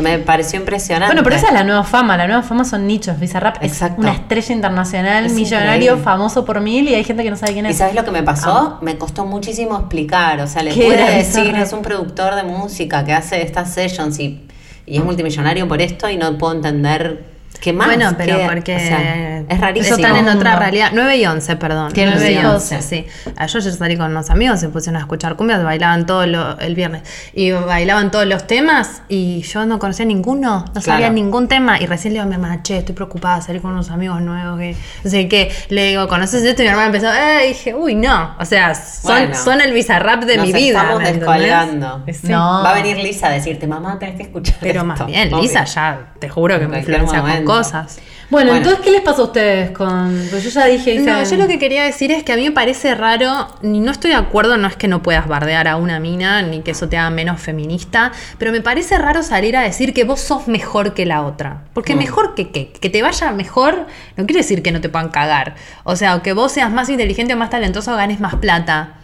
Me 0.00 0.18
pareció 0.18 0.60
impresionante. 0.60 1.06
Bueno, 1.14 1.24
pero 1.24 1.36
esa 1.36 1.48
es 1.48 1.54
la 1.54 1.64
nueva 1.64 1.82
fama. 1.82 2.18
La 2.18 2.26
nueva 2.26 2.42
fama 2.42 2.64
son 2.64 2.86
nichos. 2.86 3.18
Bizarrap 3.18 3.56
Exacto. 3.64 4.02
es 4.02 4.06
una 4.06 4.12
estrella 4.12 4.54
internacional, 4.54 5.24
Es 5.24 5.32
millonario, 5.32 5.72
increíble. 5.92 6.02
famoso 6.04 6.44
por 6.44 6.60
mil 6.60 6.86
y 6.86 6.94
hay 6.94 7.02
gente 7.02 7.22
que 7.24 7.30
no 7.30 7.36
sabe 7.36 7.54
quién 7.54 7.64
¿Y 7.66 7.70
es. 7.70 7.78
sabes 7.78 7.94
lo 7.94 8.04
que 8.04 8.10
me 8.10 8.22
pasó? 8.22 8.78
Me 8.82 8.98
costó 8.98 9.24
muchísimo 9.24 9.76
explicar. 9.78 10.38
O 10.42 10.46
sea, 10.46 10.62
le 10.62 10.72
¿Qué 10.72 10.84
pude 10.84 11.16
decir, 11.16 11.56
es 11.56 11.72
un 11.72 11.80
productor 11.80 12.34
de 12.34 12.42
música 12.42 13.04
que 13.06 13.14
hace 13.14 13.40
estas 13.42 13.72
sessions 13.72 14.18
y, 14.20 14.46
y 14.84 14.98
es 14.98 15.02
multimillonario 15.04 15.66
por 15.66 15.80
esto 15.80 16.10
y 16.10 16.18
no 16.18 16.36
puedo 16.36 16.52
entender 16.52 17.24
qué 17.58 17.72
más. 17.72 17.86
Bueno, 17.86 18.12
pero 18.16 18.38
qué- 18.38 18.46
porque 18.46 18.76
o 18.76 18.78
sea, 18.78 19.38
es 19.48 19.60
rarísimo. 19.60 19.96
Están 19.96 20.16
en 20.16 20.28
otra 20.28 20.56
realidad. 20.56 20.90
9 20.92 21.16
y 21.16 21.26
11, 21.26 21.56
perdón. 21.56 21.92
Tienen 21.92 22.14
9 22.14 22.32
y 22.32 22.34
hijos. 22.38 22.54
11, 22.72 22.82
sí. 22.82 23.06
Ah, 23.36 23.46
Yo 23.46 23.58
ayer 23.58 23.72
salí 23.72 23.96
con 23.96 24.10
unos 24.10 24.30
amigos, 24.30 24.60
se 24.60 24.68
pusieron 24.68 24.96
a 24.96 25.00
escuchar 25.00 25.36
cumbias, 25.36 25.62
bailaban 25.62 26.06
todo 26.06 26.26
lo- 26.26 26.58
el 26.58 26.74
viernes. 26.74 27.02
Y 27.34 27.50
bailaban 27.52 28.10
todos 28.10 28.26
los 28.26 28.46
temas 28.46 29.02
y 29.08 29.42
yo 29.42 29.66
no 29.66 29.78
conocía 29.78 30.04
ninguno, 30.06 30.64
no 30.74 30.80
sabía 30.80 30.98
Claro. 31.06 31.14
ningún 31.14 31.48
tema. 31.48 31.80
Y 31.80 31.86
recién 31.86 32.12
le 32.14 32.20
digo 32.20 32.24
a 32.24 32.28
mi 32.28 32.34
hermana, 32.34 32.62
che, 32.62 32.78
estoy 32.78 32.94
preocupada, 32.94 33.40
salí 33.40 33.60
con 33.60 33.72
unos 33.72 33.90
amigos 33.90 34.20
nuevos. 34.20 34.58
Que, 34.58 34.76
no 35.04 35.10
sé 35.10 35.28
qué. 35.28 35.50
Le 35.70 35.88
digo, 35.88 36.08
¿conoces 36.08 36.42
esto? 36.44 36.62
Y 36.62 36.64
mi 36.66 36.70
hermana 36.70 36.86
empezó, 36.86 37.12
eh, 37.12 37.44
y 37.44 37.48
dije, 37.48 37.74
uy, 37.74 37.94
no. 37.94 38.34
O 38.38 38.44
sea, 38.44 38.74
son, 38.74 39.12
Bueno. 39.12 39.34
son 39.34 39.60
el 39.60 39.72
bizarrap 39.72 40.24
de 40.24 40.36
Nos 40.36 40.46
mi 40.46 40.52
vida. 40.52 40.80
estamos 40.82 41.02
descolgando. 41.02 42.02
Sí. 42.12 42.28
No. 42.28 42.62
Va 42.62 42.70
a 42.70 42.74
venir 42.74 42.96
Lisa 42.98 43.28
a 43.28 43.30
decirte, 43.30 43.66
mamá, 43.66 43.98
tenés 43.98 44.16
que 44.16 44.22
escuchar 44.24 44.56
Pero 44.60 44.72
esto". 44.80 44.84
más 44.84 45.06
bien, 45.06 45.28
Obvio. 45.32 45.42
Lisa 45.42 45.64
ya, 45.64 46.12
te 46.18 46.28
juro 46.28 46.58
que 46.58 46.64
En 46.64 46.70
me 46.70 46.78
influencia. 46.78 47.22
Cosas. 47.46 47.98
Bueno, 48.28 48.50
Bueno. 48.50 48.56
entonces, 48.64 48.80
¿qué 48.84 48.90
les 48.90 49.02
pasó 49.02 49.22
a 49.22 49.24
ustedes 49.26 49.70
con.? 49.70 50.20
Pues 50.30 50.42
yo 50.42 50.50
ya 50.50 50.66
dije. 50.66 50.98
No, 50.98 51.22
yo 51.22 51.36
lo 51.36 51.46
que 51.46 51.60
quería 51.60 51.84
decir 51.84 52.10
es 52.10 52.24
que 52.24 52.32
a 52.32 52.36
mí 52.36 52.42
me 52.42 52.50
parece 52.50 52.92
raro, 52.96 53.46
ni 53.62 53.78
no 53.78 53.92
estoy 53.92 54.10
de 54.10 54.16
acuerdo, 54.16 54.56
no 54.56 54.66
es 54.66 54.74
que 54.74 54.88
no 54.88 55.00
puedas 55.00 55.28
bardear 55.28 55.68
a 55.68 55.76
una 55.76 56.00
mina, 56.00 56.42
ni 56.42 56.62
que 56.62 56.72
eso 56.72 56.88
te 56.88 56.96
haga 56.98 57.08
menos 57.10 57.40
feminista, 57.40 58.10
pero 58.38 58.50
me 58.50 58.60
parece 58.62 58.98
raro 58.98 59.22
salir 59.22 59.56
a 59.56 59.60
decir 59.62 59.94
que 59.94 60.02
vos 60.02 60.20
sos 60.20 60.48
mejor 60.48 60.92
que 60.92 61.06
la 61.06 61.22
otra. 61.22 61.62
Porque 61.72 61.94
Mm. 61.94 61.98
mejor 61.98 62.34
que 62.34 62.50
qué, 62.50 62.72
que 62.72 62.90
te 62.90 63.00
vaya 63.00 63.30
mejor, 63.30 63.86
no 64.16 64.26
quiere 64.26 64.40
decir 64.40 64.60
que 64.60 64.72
no 64.72 64.80
te 64.80 64.88
puedan 64.88 65.10
cagar. 65.10 65.54
O 65.84 65.94
sea, 65.94 66.16
o 66.16 66.22
que 66.22 66.32
vos 66.32 66.50
seas 66.50 66.72
más 66.72 66.88
inteligente 66.88 67.34
o 67.34 67.36
más 67.36 67.50
talentoso, 67.50 67.94
ganes 67.94 68.18
más 68.18 68.34
plata. 68.34 68.94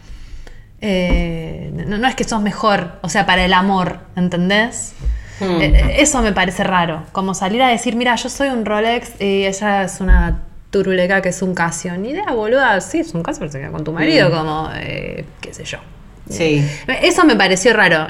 Eh, 0.80 1.70
no, 1.86 1.96
no 1.98 2.08
es 2.08 2.16
que 2.16 2.24
sos 2.24 2.42
mejor, 2.42 2.98
o 3.02 3.08
sea, 3.08 3.24
para 3.24 3.44
el 3.44 3.52
amor, 3.52 4.00
¿entendés? 4.16 4.94
Hmm. 5.42 5.60
Eh, 5.60 5.96
Eso 5.98 6.22
me 6.22 6.32
parece 6.32 6.64
raro. 6.64 7.02
Como 7.12 7.34
salir 7.34 7.62
a 7.62 7.68
decir, 7.68 7.96
mira, 7.96 8.14
yo 8.16 8.28
soy 8.28 8.48
un 8.48 8.64
Rolex 8.64 9.20
y 9.20 9.44
ella 9.46 9.84
es 9.84 10.00
una 10.00 10.42
turuleca 10.70 11.20
que 11.20 11.30
es 11.30 11.42
un 11.42 11.54
Casio. 11.54 11.96
Ni 11.98 12.10
idea, 12.10 12.30
boluda. 12.32 12.80
Sí, 12.80 13.00
es 13.00 13.12
un 13.14 13.22
Casio, 13.22 13.40
pero 13.40 13.52
se 13.52 13.58
queda 13.60 13.70
con 13.70 13.84
tu 13.84 13.92
marido, 13.92 14.28
Hmm. 14.28 14.32
como, 14.32 14.70
eh, 14.74 15.24
qué 15.40 15.52
sé 15.52 15.64
yo. 15.64 15.78
Sí. 16.28 16.66
Eso 17.02 17.24
me 17.24 17.36
pareció 17.36 17.72
raro. 17.74 18.06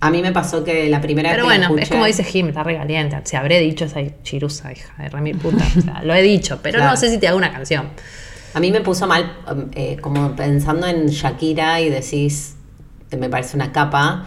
A 0.00 0.10
mí 0.10 0.20
me 0.22 0.32
pasó 0.32 0.64
que 0.64 0.88
la 0.88 1.00
primera 1.00 1.30
Pero 1.30 1.46
vez 1.46 1.58
que 1.60 1.66
bueno, 1.68 1.80
es 1.82 1.88
como 1.88 2.06
dice 2.06 2.24
Jim, 2.24 2.48
está 2.48 2.62
regaliente. 2.64 3.16
Si 3.24 3.36
habré 3.36 3.60
dicho 3.60 3.84
esa 3.84 4.00
chirusa, 4.22 4.72
hija 4.72 4.92
de 5.00 5.08
remil 5.08 5.36
puta. 5.38 5.64
O 5.78 5.80
sea, 5.80 6.02
lo 6.02 6.14
he 6.14 6.22
dicho, 6.22 6.58
pero 6.62 6.78
Claro. 6.78 6.90
no 6.92 6.96
sé 6.96 7.08
si 7.10 7.18
te 7.18 7.28
hago 7.28 7.36
una 7.36 7.52
canción. 7.52 7.88
A 8.54 8.60
mí 8.60 8.70
me 8.72 8.80
puso 8.80 9.06
mal, 9.06 9.32
um, 9.50 9.70
eh, 9.74 9.96
como 10.00 10.34
pensando 10.34 10.86
en 10.86 11.06
Shakira 11.06 11.80
y 11.80 11.88
decís, 11.88 12.56
eh, 13.10 13.16
me 13.16 13.28
parece 13.28 13.56
una 13.56 13.70
capa. 13.72 14.26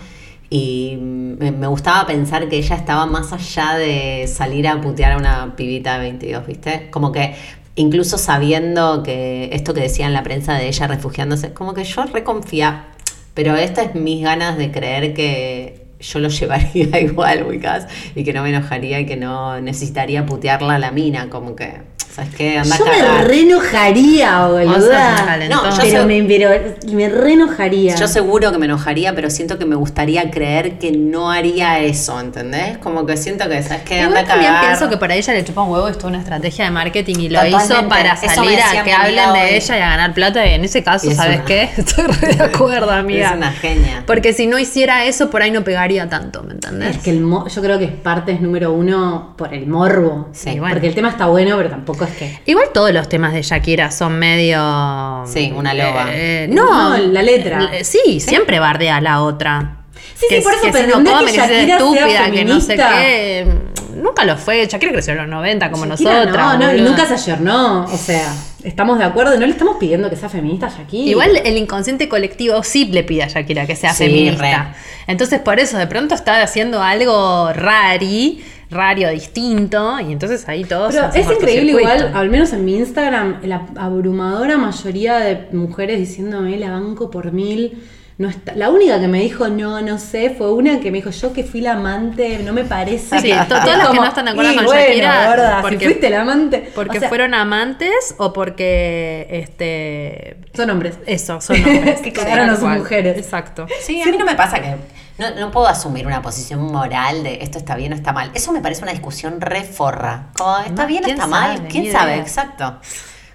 Y 0.50 0.98
me, 1.00 1.68
gustaba 1.68 2.06
pensar 2.06 2.48
que 2.50 2.58
ella 2.58 2.76
estaba 2.76 3.06
más 3.06 3.34
allá 3.34 3.76
de 3.76 4.28
salir 4.28 4.68
a 4.68 4.80
putear 4.80 5.14
a 5.14 5.18
una 5.18 5.56
pibita 5.56 5.94
de 5.96 6.00
22, 6.00 6.46
¿viste? 6.48 6.90
Como 6.92 7.12
que 7.12 7.36
incluso 7.76 8.18
sabiendo 8.18 9.04
que 9.04 9.50
esto 9.52 9.74
que 9.74 9.82
decía 9.82 10.06
en 10.06 10.14
la 10.14 10.24
prensa 10.24 10.54
de 10.54 10.68
ella 10.68 10.88
refugiándose, 10.88 11.54
como 11.54 11.74
que 11.74 11.84
yo 11.84 12.04
reconfía. 12.06 12.88
Pero 13.34 13.56
estas 13.56 13.88
es 13.88 13.96
mis 13.96 14.24
ganas 14.24 14.58
de 14.58 14.72
creer 14.72 15.14
que 15.14 15.88
yo 16.00 16.20
lo 16.20 16.30
llevaría 16.30 17.00
igual, 17.00 17.46
ubicás, 17.48 17.88
y 18.16 18.24
que 18.24 18.34
no 18.34 18.44
me 18.44 18.50
enojaría 18.50 19.00
y 19.00 19.06
que 19.06 19.18
no 19.18 19.60
necesitaría 19.62 20.26
putearla 20.26 20.76
a 20.76 20.80
la 20.80 20.92
mina, 20.92 21.30
como 21.30 21.56
que, 21.56 21.95
¿sabes 22.16 22.34
qué? 22.36 22.58
Anda 22.60 22.78
Yo 22.78 22.86
me 22.86 22.92
cagar. 22.92 23.28
re 23.28 23.40
enojaría, 23.42 24.46
Vos 24.48 24.52
sos 24.52 24.66
una 24.66 24.74
boluda. 24.78 25.26
calentona. 25.26 25.62
No, 25.64 25.70
yo 25.70 25.78
pero 25.84 26.02
sé- 26.02 26.06
me, 26.06 26.24
pero 26.24 26.50
me 26.94 27.10
re 27.10 27.34
enojaría. 27.34 27.96
Yo 27.96 28.08
seguro 28.08 28.52
que 28.52 28.58
me 28.58 28.66
enojaría, 28.66 29.14
pero 29.14 29.30
siento 29.30 29.58
que 29.58 29.66
me 29.66 29.76
gustaría 29.76 30.30
creer 30.32 30.80
que 30.80 30.92
no 30.92 31.32
haría 31.32 31.80
eso, 31.80 32.20
¿entendés? 32.20 32.78
Como 32.78 33.06
que 33.06 33.18
siento 33.18 33.48
que, 33.50 33.62
¿sabes 33.64 33.84
qué? 33.84 34.00
Anda 34.02 34.22
Igual 34.22 34.26
también 34.28 34.54
pienso 34.62 34.90
que 34.90 34.98
para 34.98 35.16
ella 35.16 35.34
le 35.34 35.44
chupa 35.44 35.62
un 35.64 35.72
huevo 35.72 35.88
esto 35.88 36.08
una 36.08 36.20
estrategia 36.20 36.66
de 36.66 36.72
marketing 36.72 37.16
y 37.20 37.30
lo 37.30 37.40
Totalmente. 37.40 37.74
hizo 37.74 37.90
para 37.90 38.14
me 38.22 38.30
salir 38.30 38.60
a 38.62 38.84
que 38.84 38.94
hablen 38.94 39.34
de 39.34 39.40
hoy. 39.42 39.50
ella 39.52 39.78
y 39.78 39.82
a 39.82 39.90
ganar 39.90 40.14
plata. 40.14 40.46
Y 40.46 40.54
en 40.54 40.64
ese 40.64 40.84
caso, 40.84 41.08
Y 41.08 41.12
es 41.12 41.18
¿sabes 41.18 41.38
una- 41.38 41.46
qué? 41.46 41.64
Estoy 41.78 42.06
re 42.06 42.36
de 42.36 42.44
acuerdo, 42.44 42.92
amiga. 42.92 43.32
Es 43.32 43.36
una 43.36 43.52
genia. 43.52 44.04
Porque 44.06 44.34
si 44.34 44.48
no 44.48 44.58
hiciera 44.60 45.06
eso, 45.06 45.30
por 45.30 45.42
ahí 45.42 45.52
no 45.52 45.64
pegaría 45.64 46.08
tanto, 46.10 46.44
¿me 46.44 46.54
entendés? 46.54 46.96
Es 46.98 47.04
que 47.04 47.10
el 47.12 47.22
mo- 47.22 47.48
yo 47.48 47.62
creo 47.62 47.78
que 47.80 47.86
es 47.86 47.92
parte 47.92 48.32
es 48.32 48.42
número 48.42 48.72
uno 48.72 49.34
por 49.38 49.54
el 49.54 49.68
morbo. 49.68 50.30
Sí, 50.32 50.60
bueno. 50.60 50.76
Porque 50.76 50.88
el 50.88 50.96
tema 50.96 51.10
está 51.10 51.26
bueno, 51.26 51.58
pero 51.58 51.70
tampoco 51.70 52.05
es 52.06 52.18
que. 52.18 52.40
Igual 52.46 52.68
todos 52.74 52.92
los 52.92 53.08
temas 53.10 53.34
de 53.34 53.42
Shakira 53.42 53.92
son 53.92 54.18
medio. 54.18 55.24
Sí, 55.28 55.52
una 55.56 55.74
loba. 55.74 56.08
Eh, 56.10 56.48
no, 56.50 56.98
No, 56.98 56.98
la 56.98 57.22
letra. 57.22 57.70
Eh, 57.74 57.84
Sí, 57.84 58.20
siempre 58.20 58.60
bardea 58.60 58.98
a 58.98 59.02
la 59.02 59.22
otra. 59.22 59.78
Sí, 60.16 60.28
sí, 60.30 60.42
por 60.42 60.54
eso, 60.54 60.62
que 60.64 60.72
pero 60.72 60.88
no 60.88 60.98
¿entendés 60.98 61.14
come, 61.14 61.32
que 61.32 61.66
que 61.66 61.72
estúpida, 61.74 62.32
que 62.32 62.46
no 62.46 62.62
sé 62.62 62.76
qué. 62.76 63.48
Nunca 63.96 64.24
lo 64.26 64.38
fue. 64.38 64.66
Shakira 64.68 64.92
creció 64.92 65.14
en 65.14 65.20
los 65.20 65.28
90 65.28 65.72
como 65.72 65.86
Shakira 65.86 66.14
nosotras. 66.26 66.60
No, 66.60 66.66
no, 66.68 66.76
y 66.76 66.82
nunca 66.82 67.06
se 67.06 67.14
ayornó. 67.16 67.86
O 67.86 67.98
sea, 67.98 68.34
estamos 68.64 68.98
de 69.00 69.06
acuerdo. 69.06 69.34
No 69.38 69.46
le 69.46 69.52
estamos 69.52 69.78
pidiendo 69.78 70.10
que 70.10 70.16
sea 70.16 70.30
feminista 70.30 70.68
a 70.68 70.70
Shakira. 70.70 71.10
Igual 71.10 71.42
el 71.44 71.58
inconsciente 71.58 72.08
colectivo 72.10 72.62
sí 72.64 72.86
le 72.86 73.04
pide 73.04 73.24
a 73.24 73.28
Shakira 73.28 73.66
que 73.66 73.76
sea 73.76 73.94
Sí, 73.94 74.06
feminista. 74.06 74.44
re. 74.74 74.78
Entonces, 75.08 75.40
por 75.40 75.60
eso, 75.60 75.78
de 75.78 75.88
pronto 75.88 76.14
está 76.16 76.42
haciendo 76.42 76.82
algo 76.84 77.52
rari, 77.54 78.44
rario, 78.76 79.10
distinto, 79.10 80.00
y 80.00 80.12
entonces 80.12 80.48
ahí 80.48 80.64
todos. 80.64 80.94
Pero 80.94 81.10
es 81.14 81.32
increíble 81.32 81.72
igual, 81.72 82.12
al 82.14 82.30
menos 82.30 82.54
en 82.54 82.64
mi 82.66 82.76
Instagram, 82.78 83.40
la 83.44 83.66
abrumadora 83.78 84.58
mayoría 84.58 85.18
de 85.18 85.48
mujeres 85.52 85.98
diciéndome 86.00 86.58
la 86.58 86.70
banco 86.72 87.10
por 87.10 87.32
mil. 87.32 87.84
No 88.18 88.30
está. 88.30 88.56
La 88.56 88.70
única 88.70 88.98
que 89.02 89.10
me 89.10 89.20
dijo 89.20 89.50
no, 89.50 89.82
no 89.82 89.98
sé, 89.98 90.30
fue 90.30 90.50
una 90.54 90.80
que 90.80 90.90
me 90.90 91.00
dijo 91.00 91.10
yo 91.10 91.34
que 91.34 91.44
fui 91.44 91.60
la 91.60 91.74
amante, 91.74 92.40
no 92.46 92.54
me 92.54 92.64
parece. 92.64 93.20
Sí, 93.20 93.30
to- 93.30 93.60
todas 93.60 93.78
las 93.78 93.90
que 93.90 93.96
no 93.98 94.06
están 94.06 94.24
de 94.24 94.32
acuerdo 94.32 94.52
Y 94.54 94.56
con 94.56 94.66
bueno, 94.68 94.82
Shakira, 94.88 95.28
gorda, 95.28 95.62
porque- 95.62 95.80
si 95.80 95.86
fuiste 95.86 96.10
la 96.10 96.22
amante. 96.22 96.70
Porque 96.74 96.98
O 96.98 97.00
sea, 97.02 97.10
fueron 97.10 97.34
amantes 97.34 98.16
o 98.18 98.32
porque 98.32 99.28
este 99.32 100.38
Son 100.56 100.70
hombres. 100.70 100.98
eso, 101.06 101.42
son 101.42 101.58
hombres. 101.58 102.00
Que 102.04 102.14
cagaron 102.14 102.52
a 102.52 102.56
sus 102.56 102.70
mujeres. 102.70 103.18
Exacto. 103.18 103.68
Sí, 103.82 104.02
a 104.02 104.06
mí 104.06 104.18
no 104.18 104.26
me 104.26 104.36
pasa 104.36 104.62
que. 104.62 104.76
No, 105.18 105.32
no 105.40 105.52
puedo 105.52 105.68
asumir 105.68 106.06
una 106.08 106.22
posición 106.22 106.62
moral 106.72 107.24
de 107.24 107.42
esto 107.42 107.58
está 107.58 107.76
bien 107.76 107.94
o 107.94 107.96
está 107.96 108.12
mal. 108.12 108.32
Eso 108.34 108.52
me 108.52 108.60
parece 108.60 108.82
una 108.84 108.92
discusión 108.92 109.40
re 109.40 109.64
forra. 109.64 110.28
Como, 110.38 110.58
¿está 110.60 110.82
No, 110.84 110.88
bien 110.88 111.04
o 111.04 111.06
¿quién 111.06 111.16
está 111.18 111.28
mal? 111.28 111.68
¿Quién 111.70 111.92
sabe? 111.92 112.12
idea. 112.14 112.22
Exacto. 112.24 112.80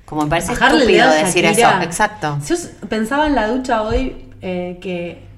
Como 0.05 0.25
me 0.25 0.29
parece 0.29 0.53
Bajarle 0.53 0.81
estúpido 0.81 1.11
decir 1.11 1.45
Shakira. 1.45 1.71
eso. 1.77 1.83
Exacto. 1.83 2.39
Yo 2.47 2.55
s- 2.55 2.69
pensaba 2.89 3.27
en 3.27 3.35
la 3.35 3.47
ducha 3.49 3.83
hoy 3.83 4.31
eh, 4.43 4.79
que 4.83 5.29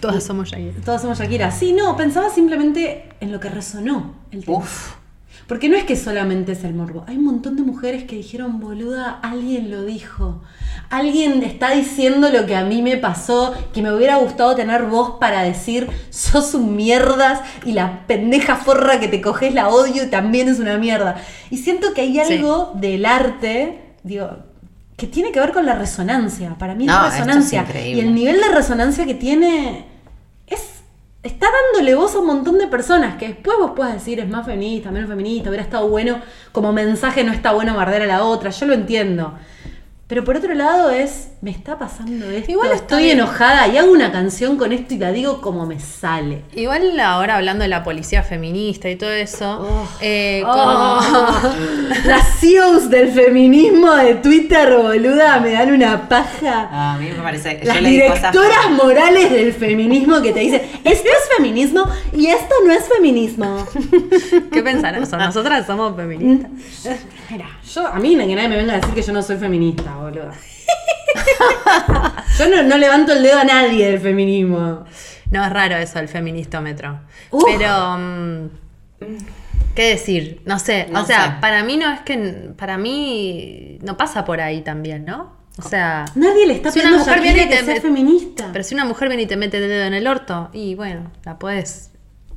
Todas 0.00 0.24
somos 0.24 0.48
Shakira. 0.50 0.72
todos 0.84 1.00
somos 1.02 1.18
Shakira. 1.18 1.50
Sí, 1.50 1.72
no, 1.72 1.96
pensaba 1.96 2.28
simplemente 2.30 3.08
en 3.20 3.30
lo 3.32 3.38
que 3.40 3.48
resonó 3.50 4.14
el 4.30 4.44
tema. 4.44 4.58
Uf. 4.58 4.94
Porque 5.46 5.68
no 5.68 5.76
es 5.76 5.84
que 5.84 5.94
solamente 5.96 6.52
es 6.52 6.64
el 6.64 6.74
morbo. 6.74 7.04
Hay 7.06 7.16
un 7.18 7.24
montón 7.24 7.56
de 7.56 7.62
mujeres 7.62 8.04
que 8.04 8.16
dijeron, 8.16 8.60
boluda, 8.60 9.18
alguien 9.22 9.70
lo 9.70 9.84
dijo. 9.84 10.42
Alguien 10.88 11.42
está 11.42 11.72
diciendo 11.72 12.30
lo 12.30 12.46
que 12.46 12.56
a 12.56 12.64
mí 12.64 12.80
me 12.80 12.96
pasó, 12.96 13.52
que 13.74 13.82
me 13.82 13.92
hubiera 13.92 14.16
gustado 14.16 14.54
tener 14.54 14.84
voz 14.84 15.18
para 15.20 15.42
decir, 15.42 15.88
sos 16.10 16.54
un 16.54 16.76
mierdas 16.76 17.40
y 17.64 17.72
la 17.72 18.06
pendeja 18.06 18.56
forra 18.56 19.00
que 19.00 19.08
te 19.08 19.20
coges 19.20 19.52
la 19.52 19.68
odio 19.68 20.04
y 20.04 20.10
también 20.10 20.48
es 20.48 20.60
una 20.60 20.78
mierda. 20.78 21.16
Y 21.50 21.58
siento 21.58 21.92
que 21.94 22.00
hay 22.02 22.14
Sí. 22.24 22.34
algo 22.34 22.72
del 22.76 23.04
arte, 23.04 23.96
digo, 24.02 24.30
que 24.96 25.06
tiene 25.06 25.30
que 25.32 25.40
ver 25.40 25.52
con 25.52 25.66
la 25.66 25.74
resonancia. 25.74 26.54
Para 26.58 26.74
mí 26.74 26.86
No, 26.86 27.06
es 27.06 27.12
resonancia. 27.14 27.66
y 27.84 28.00
el 28.00 28.14
nivel 28.14 28.40
de 28.40 28.48
resonancia 28.54 29.04
que 29.04 29.14
tiene 29.14 29.84
está 31.24 31.46
dándole 31.50 31.94
voz 31.94 32.14
a 32.14 32.18
un 32.18 32.26
montón 32.26 32.58
de 32.58 32.68
personas 32.68 33.16
que 33.16 33.28
después 33.28 33.56
vos 33.58 33.72
puedas 33.74 33.94
decir 33.94 34.20
es 34.20 34.28
más 34.28 34.46
feminista, 34.46 34.90
menos 34.90 35.08
feminista, 35.08 35.48
hubiera 35.48 35.64
estado 35.64 35.88
bueno, 35.88 36.20
como 36.52 36.72
mensaje 36.72 37.24
no 37.24 37.32
está 37.32 37.52
bueno 37.52 37.74
bardear 37.74 38.02
a 38.02 38.06
la 38.06 38.24
otra, 38.24 38.50
yo 38.50 38.66
lo 38.66 38.74
entiendo. 38.74 39.34
Pero 40.06 40.22
por 40.22 40.36
otro 40.36 40.52
lado 40.52 40.90
es, 40.90 41.28
me 41.40 41.50
está 41.50 41.78
pasando 41.78 42.26
esto, 42.30 42.50
Igual 42.52 42.72
estoy 42.72 43.04
bien. 43.04 43.18
enojada 43.18 43.66
y 43.68 43.78
hago 43.78 43.90
una 43.90 44.12
canción 44.12 44.58
con 44.58 44.70
esto 44.72 44.92
y 44.92 44.98
la 44.98 45.12
digo 45.12 45.40
como 45.40 45.64
me 45.64 45.80
sale. 45.80 46.42
Igual 46.54 47.00
ahora 47.00 47.36
hablando 47.36 47.62
de 47.62 47.68
la 47.68 47.82
policía 47.82 48.22
feminista 48.22 48.90
y 48.90 48.96
todo 48.96 49.10
eso, 49.10 49.60
Oh. 49.66 49.88
eh, 50.02 50.42
Oh, 50.46 50.52
como- 50.52 51.54
las 52.04 52.38
CEOs 52.38 52.90
del 52.90 53.12
feminismo 53.12 53.92
de 53.94 54.16
Twitter, 54.16 54.76
boluda, 54.76 55.40
me 55.40 55.52
dan 55.52 55.72
una 55.72 56.06
paja. 56.06 56.68
A 56.92 56.98
mí 56.98 57.08
me 57.08 57.22
parece. 57.22 57.60
Las 57.64 57.80
yo 57.80 57.86
directoras 57.88 58.70
morales 58.72 59.30
del 59.32 59.54
feminismo 59.54 60.20
que 60.20 60.32
te 60.32 60.40
dicen, 60.40 60.60
esto 60.84 61.08
es 61.08 61.36
feminismo 61.36 61.88
y 62.12 62.26
esto 62.26 62.54
no 62.66 62.72
es 62.74 62.86
feminismo. 62.88 63.66
¿qué 64.52 64.62
pensarán? 64.62 65.02
eso? 65.02 65.16
Nosotras 65.16 65.66
somos 65.66 65.96
feministas. 65.96 66.50
Mira, 67.34 67.48
yo, 67.74 67.84
a 67.88 67.98
mí 67.98 68.10
que 68.16 68.34
nadie 68.36 68.48
me 68.48 68.56
venga 68.56 68.74
a 68.74 68.76
decir 68.76 68.94
que 68.94 69.02
yo 69.02 69.12
no 69.12 69.20
soy 69.20 69.36
feminista, 69.38 69.96
boludo. 69.96 70.30
yo 72.38 72.48
no, 72.48 72.62
no 72.62 72.78
levanto 72.78 73.12
el 73.12 73.22
dedo 73.24 73.38
a 73.40 73.44
nadie 73.44 73.90
del 73.90 74.00
feminismo. 74.00 74.84
No 75.32 75.44
es 75.44 75.50
raro 75.52 75.74
eso 75.76 75.98
el 75.98 76.06
feministómetro. 76.08 77.00
Uf. 77.32 77.42
Pero 77.46 77.96
mm, 77.98 78.48
¿qué 79.74 79.88
decir? 79.90 80.42
No 80.44 80.60
sé, 80.60 80.86
No 80.90 81.02
o 81.02 81.06
sea, 81.06 81.24
sé. 81.24 81.30
para 81.40 81.64
mí 81.64 81.76
no 81.76 81.90
es 81.90 82.00
que 82.02 82.52
para 82.56 82.78
mí 82.78 83.78
no 83.82 83.96
pasa 83.96 84.24
por 84.24 84.40
ahí 84.40 84.62
también, 84.62 85.04
¿no? 85.04 85.34
O 85.58 85.62
sea, 85.68 86.04
Nadie 86.14 86.46
le 86.46 86.54
está 86.54 86.70
Si 86.70 86.78
una 86.80 86.90
pidiendo 86.90 87.04
a 87.04 87.06
mujer 87.16 87.22
viene 87.22 87.42
y 87.44 87.48
que 87.48 87.56
te 87.56 87.64
sea 87.64 87.74
met- 87.76 87.82
feminista. 87.82 88.48
pero 88.52 88.62
si 88.64 88.74
una 88.74 88.84
mujer 88.84 89.08
viene 89.08 89.24
y 89.24 89.26
te 89.26 89.36
mete 89.36 89.58
el 89.58 89.68
dedo 89.68 89.84
en 89.86 89.94
el 89.94 90.06
orto, 90.06 90.50
y 90.52 90.74
bueno, 90.76 91.10
la 91.24 91.38
puedes 91.38 91.90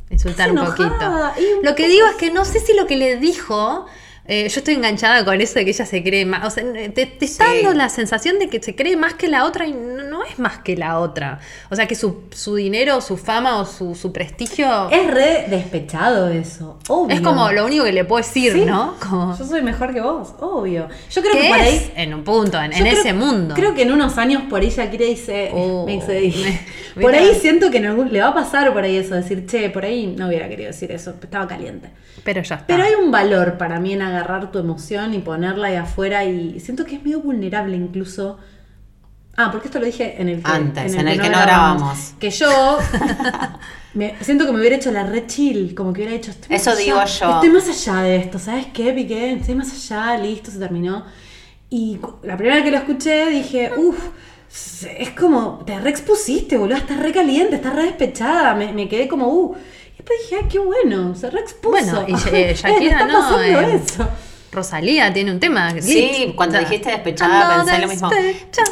insultar 0.09 0.51
un 0.51 0.57
poquito. 0.65 1.31
y 1.39 1.59
un 1.59 1.65
Lo 1.65 1.75
que 1.75 1.87
digo 1.87 2.07
es 2.07 2.15
que 2.15 2.31
no 2.31 2.45
sé 2.45 2.59
si 2.59 2.75
lo 2.75 2.87
que 2.87 2.97
le 2.97 3.17
dijo 3.17 3.85
eh, 4.27 4.47
yo 4.49 4.59
estoy 4.59 4.73
enganchada 4.75 5.23
con 5.25 5.39
eso 5.39 5.55
de 5.55 5.65
que 5.65 5.71
ella 5.71 5.85
se 5.85 6.03
cree 6.03 6.25
más. 6.25 6.45
O 6.45 6.49
sea, 6.49 6.63
te, 6.73 6.89
te 7.05 7.25
está 7.25 7.45
Sí. 7.45 7.63
dando 7.63 7.73
la 7.77 7.89
sensación 7.89 8.39
de 8.39 8.49
que 8.49 8.61
se 8.61 8.75
cree 8.75 8.95
más 8.97 9.13
que 9.13 9.27
la 9.27 9.45
otra 9.45 9.65
y 9.65 9.71
no, 9.73 10.03
no 10.03 10.23
es 10.23 10.37
más 10.39 10.59
que 10.59 10.75
la 10.75 10.99
otra. 10.99 11.39
O 11.69 11.75
sea, 11.75 11.87
que 11.87 11.95
su, 11.95 12.23
su 12.31 12.55
dinero, 12.55 12.99
su 13.01 13.17
fama 13.17 13.57
o 13.59 13.65
su, 13.65 13.95
su 13.95 14.11
prestigio 14.11 14.89
es, 14.89 14.99
Es 14.99 15.13
re 15.13 15.45
despechado 15.49 16.29
eso, 16.29 16.77
obvio. 16.87 17.21
como 17.23 17.51
lo 17.51 17.65
único 17.65 17.83
que 17.85 17.91
le 17.93 18.03
puedo 18.05 18.21
decir, 18.23 18.53
Sí. 18.53 18.65
¿no? 18.65 18.95
Como, 18.99 19.37
Yo 19.37 19.45
soy 19.45 19.61
mejor 19.61 19.93
que 19.93 20.01
vos, 20.01 20.33
obvio. 20.39 20.87
Yo 21.11 21.21
creo 21.21 21.33
¿Qué 21.33 21.41
que 21.41 21.47
por 21.49 21.57
es? 21.59 21.63
ahí. 21.65 21.93
En 21.95 22.13
un 22.13 22.23
punto, 22.23 22.61
en, 22.61 22.71
yo 22.71 22.77
en 22.79 22.83
creo- 22.85 22.99
ese 22.99 23.13
mundo. 23.13 23.55
Creo 23.55 23.73
que 23.75 23.83
en 23.83 23.91
unos 23.91 24.17
años 24.17 24.43
por 24.49 24.61
ahí 24.61 24.69
Shakira 24.69 25.05
dice. 25.05 25.51
Oh, 25.53 25.85
me 25.85 25.95
excedí. 25.95 26.33
me- 26.95 27.01
por 27.01 27.13
ahí 27.15 27.33
siento 27.39 27.71
que 27.71 27.77
en 27.77 27.85
algún- 27.85 28.11
le 28.11 28.19
va 28.21 28.27
a 28.29 28.33
pasar 28.33 28.73
por 28.73 28.83
ahí 28.83 28.97
eso, 28.97 29.15
decir, 29.15 29.45
che, 29.45 29.69
por 29.69 29.85
ahí 29.85 30.07
no 30.17 30.27
hubiera 30.27 30.49
querido 30.49 30.67
decir 30.67 30.91
eso, 30.91 31.11
estaba 31.21 31.47
caliente. 31.47 31.89
Pero 32.23 32.41
ya 32.41 32.55
está. 32.55 32.67
Pero 32.67 32.83
hay 32.83 32.93
un 32.95 33.09
valor 33.09 33.57
para 33.57 33.79
mí 33.79 33.93
en 33.93 34.01
agarrar 34.01 34.16
tu 34.51 34.59
emoción 34.59 35.13
y 35.13 35.19
ponerla 35.19 35.67
ahí 35.67 35.75
afuera 35.75 36.23
y 36.25 36.59
siento 36.59 36.85
que 36.85 36.95
es 36.95 37.03
medio 37.03 37.21
vulnerable 37.21 37.75
incluso. 37.77 38.37
Ah, 39.35 39.49
porque 39.51 39.67
esto 39.67 39.79
lo 39.79 39.85
dije 39.85 40.19
en 40.19 40.29
el 40.29 40.41
que, 40.43 40.49
Antes, 40.51 40.93
en 40.95 41.07
el 41.07 41.21
que 41.21 41.29
no 41.29 41.39
grabamos. 41.39 42.13
Que 42.19 42.31
yo 42.31 42.79
me- 43.93 44.15
siento 44.21 44.45
que 44.45 44.51
me 44.51 44.59
hubiera 44.59 44.75
hecho 44.75 44.91
la 44.91 45.03
red 45.03 45.27
chill, 45.27 45.75
como 45.75 45.93
que 45.93 46.01
hubiera 46.01 46.15
hecho 46.15 46.31
estoy 46.31 46.49
más 46.49 46.61
Eso 46.61 46.71
allá, 46.71 46.79
digo 46.79 46.97
yo. 47.05 47.35
Estoy 47.35 47.49
más 47.49 47.67
allá 47.69 48.01
de 48.01 48.15
esto, 48.17 48.39
¿sabes 48.39 48.67
qué? 48.73 48.93
Piqué, 48.93 49.33
estoy 49.33 49.55
más 49.55 49.71
allá, 49.71 50.17
listo, 50.17 50.49
se 50.51 50.59
terminó. 50.59 51.05
Y 51.69 51.99
la 52.23 52.35
primera 52.37 52.55
vez 52.55 52.65
que 52.65 52.71
lo 52.71 52.77
escuché 52.77 53.29
dije, 53.29 53.71
uff, 53.77 53.99
es 54.97 55.09
como, 55.11 55.63
te 55.65 55.77
re 55.79 55.89
expusiste, 55.89 56.57
boludo, 56.57 56.77
estás 56.77 56.97
re 56.99 57.11
caliente, 57.11 57.55
estás 57.57 57.75
re 57.75 57.83
despechada. 57.83 58.55
Me, 58.55 58.71
me 58.73 58.87
quedé 58.87 59.07
como, 59.07 59.27
uh. 59.27 59.55
Después 60.07 60.19
dije, 60.29 60.41
ay, 60.41 60.49
qué 60.49 60.59
bueno, 60.59 61.15
se 61.15 61.29
reexpuso. 61.29 61.69
Bueno, 61.69 62.05
y 62.07 62.13
eh, 62.35 62.53
Shakira 62.57 63.01
Está 63.01 63.07
no, 63.07 63.19
pasando 63.19 63.61
eh, 63.61 63.81
eso. 63.83 64.07
Rosalía 64.51 65.13
tiene 65.13 65.31
un 65.31 65.39
tema. 65.39 65.73
Sí, 65.81 66.33
cuando 66.35 66.57
dijiste 66.57 66.89
despechada 66.89 67.63
pensé 67.63 67.79
lo 67.79 67.87
mismo. 67.87 68.09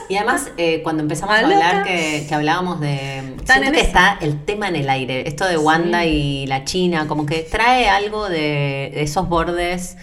Y 0.09 0.15
además, 0.15 0.49
eh, 0.57 0.81
cuando 0.81 1.03
empezamos 1.03 1.35
a 1.35 1.39
hablar 1.39 1.83
que, 1.83 2.25
que 2.27 2.33
hablábamos 2.33 2.79
de... 2.79 3.35
Siento 3.45 3.67
en 3.67 3.73
que 3.73 3.81
está 3.81 4.17
el 4.21 4.43
tema 4.45 4.69
en 4.69 4.77
el 4.77 4.89
aire. 4.89 5.27
Esto 5.27 5.45
de 5.45 5.57
Wanda 5.57 6.05
y 6.05 6.47
la 6.47 6.63
China, 6.63 7.07
como 7.07 7.25
que 7.25 7.39
trae 7.41 7.89
algo 7.89 8.29
de, 8.29 8.91
de 8.93 9.01
esos 9.03 9.27
bordes. 9.27 9.97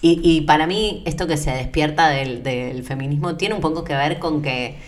Y, 0.00 0.20
y 0.24 0.40
para 0.42 0.66
mí, 0.66 1.02
esto 1.04 1.26
que 1.26 1.36
se 1.36 1.50
despierta 1.50 2.08
del, 2.08 2.42
del 2.42 2.82
feminismo 2.82 3.36
tiene 3.36 3.54
un 3.54 3.60
poco 3.60 3.84
que 3.84 3.94
ver 3.94 4.18
con 4.18 4.40
que, 4.40 4.78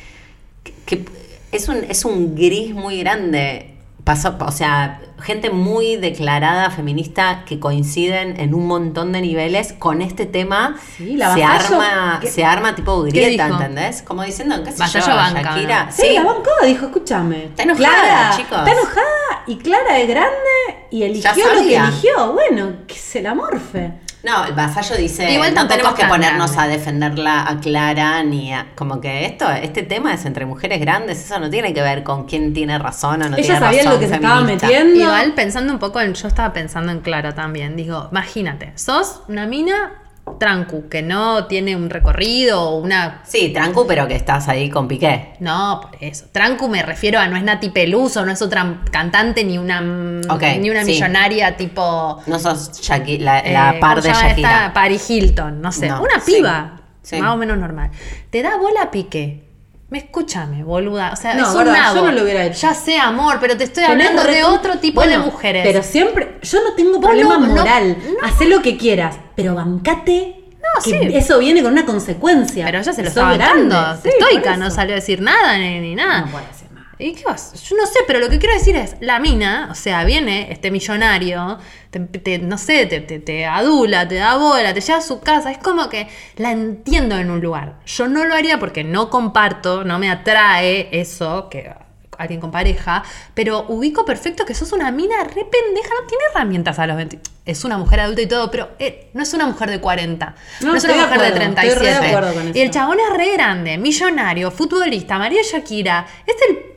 que 0.87 1.05
es, 1.53 1.69
un, 1.69 1.85
es 1.89 2.05
un 2.05 2.35
gris 2.35 2.75
muy 2.75 2.99
grande. 3.01 3.72
Pasó, 4.05 4.35
o 4.45 4.51
sea, 4.51 5.01
gente 5.21 5.51
muy 5.51 5.95
declarada 5.95 6.71
feminista 6.71 7.45
que 7.47 7.61
coinciden 7.61 8.41
en 8.41 8.53
un 8.53 8.67
montón 8.67 9.13
de 9.13 9.21
niveles 9.21 9.73
con 9.75 10.03
este 10.03 10.27
tema. 10.27 10.75
Sí, 10.97 11.17
la 11.17 11.33
se 11.35 11.45
arma, 11.45 12.19
¿qué- 12.21 12.27
se 12.29 12.45
arma 12.45 12.75
tipo 12.75 13.03
grieta? 13.03 13.47
¿entendés? 13.47 14.03
Como 14.03 14.25
diciendo, 14.25 14.57
qué 14.65 14.73
sé 14.73 14.79
yo, 15.01 15.07
banca, 15.15 15.43
Shakira. 15.43 15.85
¿no? 15.85 15.93
Sí, 15.93 16.15
la 16.15 16.25
bancó, 16.25 16.51
dijo, 16.65 16.87
escúchame. 16.87 17.45
Está 17.45 17.63
enojada, 17.63 18.37
chicos. 18.37 18.59
Está 18.59 18.73
enojada 18.73 19.45
y 19.47 19.57
Clara 19.59 19.99
es 20.01 20.09
grande 20.09 20.87
y 20.91 21.03
eligió 21.05 21.31
lo 21.55 21.61
que 21.63 21.77
eligió. 21.77 22.33
Bueno, 22.33 22.73
que 22.89 22.95
se 22.97 23.23
la 23.23 23.35
morfe. 23.37 23.93
No, 24.23 24.45
el 24.45 24.53
vasallo 24.53 24.97
dice, 24.97 25.33
Igual 25.33 25.55
no 25.55 25.67
tenemos 25.67 25.95
que 25.95 26.05
ponernos 26.07 26.53
grande. 26.53 26.75
a 26.75 26.77
defenderla 26.77 27.49
a 27.49 27.59
Clara 27.59 28.23
ni 28.23 28.53
a, 28.55 28.69
como 28.77 29.01
que 29.01 29.27
esto, 29.27 29.51
este 29.51 29.83
tema 29.83 30.15
es 30.15 30.25
entre 30.25 30.47
mujeres 30.47 30.81
grandes, 30.81 31.25
eso 31.25 31.39
no 31.41 31.51
tiene 31.51 31.75
que 31.75 31.83
ver 31.83 32.03
con 32.05 32.27
quién 32.27 32.53
tiene 32.55 32.79
razón 32.79 33.23
o 33.23 33.29
no 33.29 33.37
Ellas 33.37 33.47
tiene 33.47 33.59
sabían 33.61 33.85
razón 33.87 33.95
lo 33.95 34.01
que 34.01 34.09
se 34.09 34.15
estaba 34.15 34.41
metiendo. 34.43 35.01
Igual 35.01 35.33
pensando 35.35 35.73
un 35.73 35.79
poco 35.79 36.01
en. 36.01 36.15
Yo 36.15 36.29
estaba 36.29 36.53
pensando 36.53 36.93
en 36.93 37.01
Clara 37.01 37.35
también. 37.35 37.75
Digo, 37.77 38.09
imagínate, 38.11 38.73
sos 38.77 39.23
una 39.29 39.47
mina 39.47 40.02
trancu 40.39 40.89
que 40.89 41.03
no 41.03 41.47
tiene 41.47 41.77
un 41.77 41.91
recorrido 41.91 42.63
o 42.63 42.79
una. 42.79 43.23
Sí, 43.25 43.51
trancu, 43.53 43.87
pero 43.87 44.07
que 44.09 44.15
estás 44.15 44.49
ahí 44.49 44.71
con 44.71 44.89
Piqué. 44.89 45.35
No, 45.41 45.81
por 45.83 46.03
eso. 46.03 46.27
Trancu 46.33 46.69
me 46.69 46.83
refiero 46.83 47.19
a 47.19 47.27
no 47.29 47.37
es 47.37 47.43
Nati 47.43 47.71
Peluso, 47.71 48.25
no 48.25 48.33
es 48.33 48.41
otra 48.43 48.83
cantante 48.91 49.45
ni 49.45 49.59
una 49.59 49.81
ni 49.81 50.71
una 50.71 50.85
sí. 50.85 50.93
millonaria 50.93 51.57
tipo. 51.57 52.23
No 52.27 52.39
sos 52.39 52.71
Shaki- 52.83 53.19
la, 53.19 53.41
eh, 53.41 53.53
la 53.53 53.77
par 53.81 54.01
¿cómo 54.01 54.09
de? 54.15 54.21
Shakira. 54.21 54.71
Paris 54.75 55.11
Hilton, 55.11 55.61
no 55.61 55.71
sé. 55.73 55.89
No, 55.89 56.03
una 56.03 56.21
piba. 56.25 56.81
sí. 57.03 57.21
Más 57.21 57.35
o 57.35 57.37
menos 57.37 57.59
normal. 57.59 57.91
Te 58.31 58.43
da 58.43 58.57
bola 58.57 58.91
Piqué. 58.91 59.52
Me 59.93 59.99
escúchame, 59.99 60.65
boluda. 60.65 61.11
O 61.13 61.17
sea, 61.17 61.35
No, 61.35 61.43
es 61.43 61.49
un 61.51 61.59
verdad, 61.59 61.75
yo 61.91 61.95
nabo. 61.97 62.07
no 62.07 62.13
lo 62.13 62.23
hubiera 62.23 62.47
hecho. 62.47 62.61
Ya 62.63 62.73
sé, 62.73 62.97
amor, 62.97 63.37
pero 63.39 63.59
te 63.59 63.65
estoy 63.65 63.85
hablando 63.85 64.25
de 64.25 64.43
otro 64.43 64.79
tipo 64.79 65.03
de 65.03 65.09
Bueno, 65.09 65.25
mujeres. 65.27 65.63
Pero 65.67 65.83
siempre, 65.83 66.39
yo 66.41 66.65
no 66.65 66.73
tengo 66.75 66.99
problema 66.99 67.37
no- 67.37 67.47
moral. 67.49 67.99
no. 68.03 68.27
Hacé 68.27 68.47
lo 68.47 68.63
que 68.63 68.79
quieras, 68.79 69.17
pero 69.37 69.55
bancate. 69.55 70.37
No, 70.63 70.83
que 70.83 70.91
sí. 71.11 71.15
Eso 71.15 71.39
viene 71.41 71.63
con 71.63 71.73
una 71.73 71.85
consecuencia. 71.85 72.65
Pero 72.65 72.79
ella 72.79 72.93
se 72.95 73.03
lo 73.03 73.11
Sos 73.11 73.19
estaba 73.19 73.37
bancando. 73.37 74.01
Sí, 74.03 74.09
Estoica, 74.09 74.57
no 74.57 74.71
salió 74.71 74.95
a 74.95 74.97
decir 74.97 75.21
nada 75.21 75.59
ni, 75.59 75.79
ni 75.81 75.95
nada. 75.95 76.23
No 76.23 76.29
puede 76.33 76.47
decir 76.47 76.62
nada. 76.62 76.62
¿Y 77.03 77.15
qué 77.15 77.25
vas? 77.25 77.53
Yo 77.69 77.77
no 77.77 77.85
sé, 77.87 77.99
pero 78.07 78.19
lo 78.21 78.29
que 78.29 78.39
quiero 78.39 78.55
decir 78.55 78.77
es, 78.77 78.97
la 79.01 79.19
mina, 79.19 79.69
o 79.71 79.75
sea, 79.75 80.05
viene 80.05 80.53
este 80.53 80.71
millonario, 80.71 81.59
te, 81.91 81.99
te- 82.01 82.39
no 82.39 82.59
sé, 82.59 82.87
te, 82.87 83.45
adula, 83.47 84.07
te 84.07 84.15
da 84.17 84.37
bola, 84.37 84.73
te 84.73 84.81
lleva 84.81 84.99
a 84.99 85.03
su 85.03 85.21
casa, 85.21 85.51
es 85.51 85.59
como 85.59 85.89
que 85.89 86.07
la 86.37 86.53
entiendo 86.53 87.17
en 87.19 87.31
un 87.31 87.41
lugar. 87.41 87.81
Yo 87.87 88.09
no 88.09 88.25
lo 88.25 88.35
haría 88.35 88.59
porque 88.59 88.85
no 88.85 89.11
comparto, 89.11 89.85
no 89.85 89.99
me 89.99 90.11
atrae 90.11 90.89
eso, 90.93 91.49
que 91.51 91.73
alguien 92.19 92.41
con 92.41 92.53
pareja, 92.53 93.03
pero 93.35 93.65
ubico 93.69 94.05
perfecto 94.05 94.45
que 94.47 94.55
sos 94.55 94.71
una 94.73 94.93
mina 94.93 95.25
re 95.25 95.45
pendeja, 95.45 95.89
no 96.01 96.07
tiene 96.07 96.23
herramientas 96.33 96.79
a 96.79 96.87
los 96.87 96.97
20. 96.97 97.19
Es 97.47 97.65
una 97.65 97.79
mujer 97.79 97.99
adulta 97.99 98.23
y 98.23 98.27
todo, 98.27 98.49
pero 98.49 98.71
eh, 98.79 99.11
no 99.15 99.25
es 99.25 99.35
una 99.35 99.47
mujer 99.47 99.71
de 99.71 99.81
40. 99.81 100.35
No, 100.61 100.69
No, 100.71 100.77
es 100.77 100.85
una 100.85 100.93
de 100.93 100.99
mujer 101.01 101.21
de 101.21 101.27
acuerdo, 101.27 101.43
estoy 101.49 101.55
37. 101.71 101.81
re 101.81 101.87
de 101.91 102.07
acuerdo 102.17 102.35
con 102.35 102.47
y 102.47 102.51
eso. 102.51 102.61
el 102.63 102.71
chabón 102.71 102.99
es 103.01 103.17
re 103.17 103.33
grande, 103.33 103.77
millonario, 103.79 104.51
futbolista, 104.53 105.19
María 105.19 105.43
Shakira. 105.43 106.07
Es 106.25 106.37
el 106.49 106.72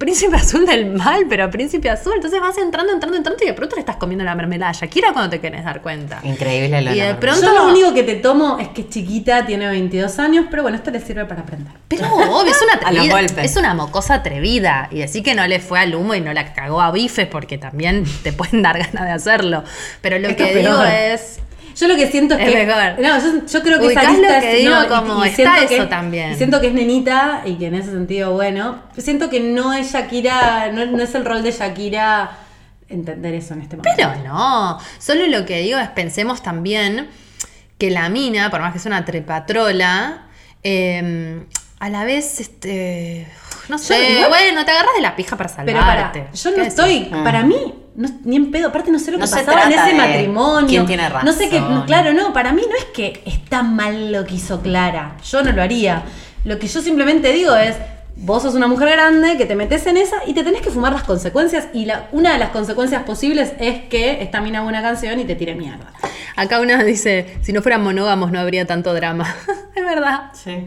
príncipe 0.00 0.34
azul 0.34 0.64
del 0.64 0.86
mal, 0.86 1.26
pero 1.28 1.50
príncipe 1.50 1.90
azul. 1.90 2.14
Entonces 2.16 2.40
vas 2.40 2.56
entrando, 2.56 2.90
entrando, 2.92 3.18
entrando 3.18 3.44
y 3.44 3.46
de 3.46 3.52
pronto 3.52 3.76
le 3.76 3.80
estás 3.80 3.96
comiendo 3.96 4.24
la 4.24 4.34
mermelada 4.34 4.72
Shakira 4.72 5.12
cuando 5.12 5.28
te 5.30 5.40
quieres 5.40 5.62
dar 5.62 5.82
cuenta. 5.82 6.20
Increíble 6.22 6.80
lo 6.80 6.94
Y 6.94 7.00
de 7.00 7.14
pronto- 7.16 7.42
Yo 7.42 7.52
lo 7.54 7.68
único 7.68 7.92
que 7.92 8.02
te 8.02 8.14
tomo 8.16 8.58
es 8.58 8.68
que 8.68 8.80
es 8.80 8.88
chiquita, 8.88 9.44
tiene 9.44 9.68
22 9.68 10.18
años, 10.18 10.46
pero 10.50 10.62
bueno, 10.62 10.78
esto 10.78 10.90
le 10.90 11.00
sirve 11.00 11.26
para 11.26 11.42
aprender. 11.42 11.72
Pero 11.86 12.06
obvio, 12.08 12.50
es 12.50 12.62
una 12.62 12.74
atrevida. 12.80 13.42
Es 13.42 13.56
una 13.56 13.74
mocosa 13.74 14.14
atrevida. 14.14 14.88
Y 14.90 15.00
decir 15.00 15.22
que 15.22 15.34
no 15.34 15.46
le 15.46 15.60
fue 15.60 15.78
al 15.80 15.94
humo 15.94 16.14
y 16.14 16.20
no 16.22 16.32
la 16.32 16.54
cagó 16.54 16.80
a 16.80 16.90
bifes 16.90 17.26
porque 17.26 17.58
también 17.58 18.04
te 18.22 18.32
pueden 18.32 18.62
dar 18.62 18.78
ganas 18.92 19.04
de 19.04 19.10
hacerlo. 19.12 19.64
Pero 20.00 20.18
lo 20.18 20.28
Esto 20.28 20.44
que 20.44 20.50
es 20.50 20.56
digo 20.66 20.82
es. 20.82 21.40
Yo 21.76 21.88
lo 21.88 21.96
que 21.96 22.10
siento 22.10 22.34
es, 22.34 22.40
Es 22.40 22.52
que. 22.52 22.66
mejor. 22.66 22.98
No, 23.00 23.18
yo, 23.18 23.46
yo 23.46 23.62
creo 23.62 23.78
que 23.80 23.86
Ubicás 23.86 24.04
esa 24.04 24.12
lista 24.12 24.34
lo 24.36 24.40
que 24.40 24.52
es- 24.52 24.58
digo 24.58 24.74
no, 24.74 24.84
y- 24.84 24.88
como 24.88 25.24
y 25.24 25.28
está 25.28 25.36
siento 25.54 25.68
que- 25.68 25.74
eso 25.76 25.88
también. 25.88 26.32
y 26.32 26.34
siento 26.36 26.60
que 26.60 26.66
es 26.68 26.72
nenita 26.74 27.42
y 27.44 27.54
que 27.54 27.66
en 27.66 27.74
ese 27.74 27.90
sentido, 27.90 28.32
bueno. 28.32 28.82
Siento 28.98 29.30
que 29.30 29.40
no 29.40 29.72
es 29.72 29.92
Shakira, 29.92 30.70
no, 30.72 30.86
no 30.86 31.02
es 31.02 31.14
el 31.14 31.24
rol 31.24 31.42
de 31.42 31.52
Shakira 31.52 32.30
entender 32.88 33.34
eso 33.34 33.54
en 33.54 33.62
este 33.62 33.76
momento. 33.76 33.96
Pero 33.96 34.28
no. 34.28 34.78
Solo 34.98 35.26
lo 35.26 35.46
que 35.46 35.60
digo 35.60 35.78
es 35.78 35.88
pensemos 35.90 36.42
también 36.42 37.08
que 37.78 37.90
la 37.90 38.08
mina, 38.08 38.50
por 38.50 38.60
más 38.60 38.72
que 38.72 38.78
es 38.78 38.86
una 38.86 39.04
trepatrola, 39.04 40.26
eh, 40.62 41.42
a 41.78 41.88
la 41.88 42.04
vez, 42.04 42.40
este. 42.40 43.26
No 43.70 43.78
sé, 43.78 44.24
bueno, 44.28 44.64
te 44.64 44.70
agarras 44.72 44.94
de 44.96 45.00
la 45.02 45.16
pija 45.16 45.36
para 45.36 45.48
salvarte. 45.48 45.72
Pero 45.72 45.86
para, 45.86 46.32
yo 46.34 46.50
no 46.50 46.56
¿Qué 46.56 46.62
estoy? 46.62 47.08
Ah. 47.12 47.22
para 47.24 47.42
mí, 47.44 47.74
no- 47.94 48.08
ni 48.24 48.36
en 48.36 48.50
pedo, 48.50 48.68
aparte 48.68 48.90
no 48.90 48.98
sé 48.98 49.10
lo 49.12 49.18
que 49.18 49.24
No 49.24 49.30
pasaba 49.30 49.62
en 49.64 49.72
ese 49.72 49.94
matrimonio. 49.94 50.68
quién 50.68 50.86
tiene 50.86 51.08
No 51.24 51.32
sé 51.32 51.48
qué, 51.48 51.60
razón. 51.60 51.84
claro, 51.86 52.12
no, 52.12 52.32
para 52.32 52.52
mí 52.52 52.62
no 52.68 52.76
es 52.76 52.84
que 52.86 53.22
está 53.24 53.62
mal 53.62 54.12
lo 54.12 54.26
que 54.26 54.34
hizo 54.34 54.60
Clara, 54.60 55.16
yo 55.24 55.42
no 55.42 55.52
lo 55.52 55.62
haría. 55.62 56.02
Lo 56.44 56.58
que 56.58 56.66
yo 56.66 56.82
simplemente 56.82 57.32
digo 57.32 57.54
es, 57.54 57.76
vos 58.16 58.42
sos 58.42 58.54
una 58.54 58.66
mujer 58.66 58.90
grande 58.90 59.36
que 59.38 59.46
te 59.46 59.54
metes 59.54 59.86
en 59.86 59.96
esa 59.96 60.16
y 60.26 60.34
te 60.34 60.42
tenés 60.42 60.62
que 60.62 60.70
fumar 60.70 60.92
las 60.92 61.04
consecuencias 61.04 61.68
y 61.72 61.84
la, 61.86 62.08
una 62.12 62.32
de 62.32 62.38
las 62.38 62.50
consecuencias 62.50 63.02
posibles 63.04 63.52
es 63.60 63.82
que 63.84 64.22
esta 64.22 64.40
mina 64.40 64.58
haga 64.60 64.68
una 64.68 64.82
canción 64.82 65.20
y 65.20 65.24
te 65.24 65.36
tire 65.36 65.54
mierda. 65.54 65.92
Acá 66.36 66.60
una 66.60 66.82
dice: 66.82 67.38
si 67.42 67.52
no 67.52 67.62
fueran 67.62 67.82
monógamos 67.82 68.30
no 68.32 68.40
habría 68.40 68.66
tanto 68.66 68.92
drama. 68.94 69.34
es 69.76 69.84
verdad. 69.84 70.30
Sí, 70.32 70.64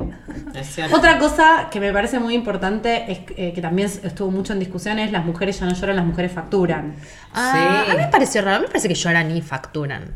es 0.54 0.68
cierto. 0.68 0.96
Otra 0.96 1.18
cosa 1.20 1.68
que 1.72 1.80
me 1.80 1.92
parece 1.92 2.20
muy 2.20 2.34
importante 2.34 3.12
es 3.12 3.20
eh, 3.38 3.54
que 3.54 3.62
también 3.62 3.90
estuvo 4.04 4.32
mucho 4.32 4.54
en 4.54 4.60
discusión 4.60 5.00
es 5.00 5.12
las 5.12 5.26
mujeres 5.26 5.60
ya 5.60 5.66
no 5.66 5.74
lloran, 5.74 5.96
las 5.96 6.06
mujeres 6.06 6.32
facturan. 6.32 6.96
Ah, 7.34 7.84
Sí. 7.86 7.92
A 7.92 7.96
mí 7.96 8.02
me 8.02 8.08
pareció 8.08 8.42
raro. 8.42 8.58
A 8.58 8.60
mí 8.60 8.66
me 8.66 8.70
parece 8.70 8.88
que 8.88 8.96
lloran 8.96 9.36
y 9.36 9.42
facturan. 9.42 10.14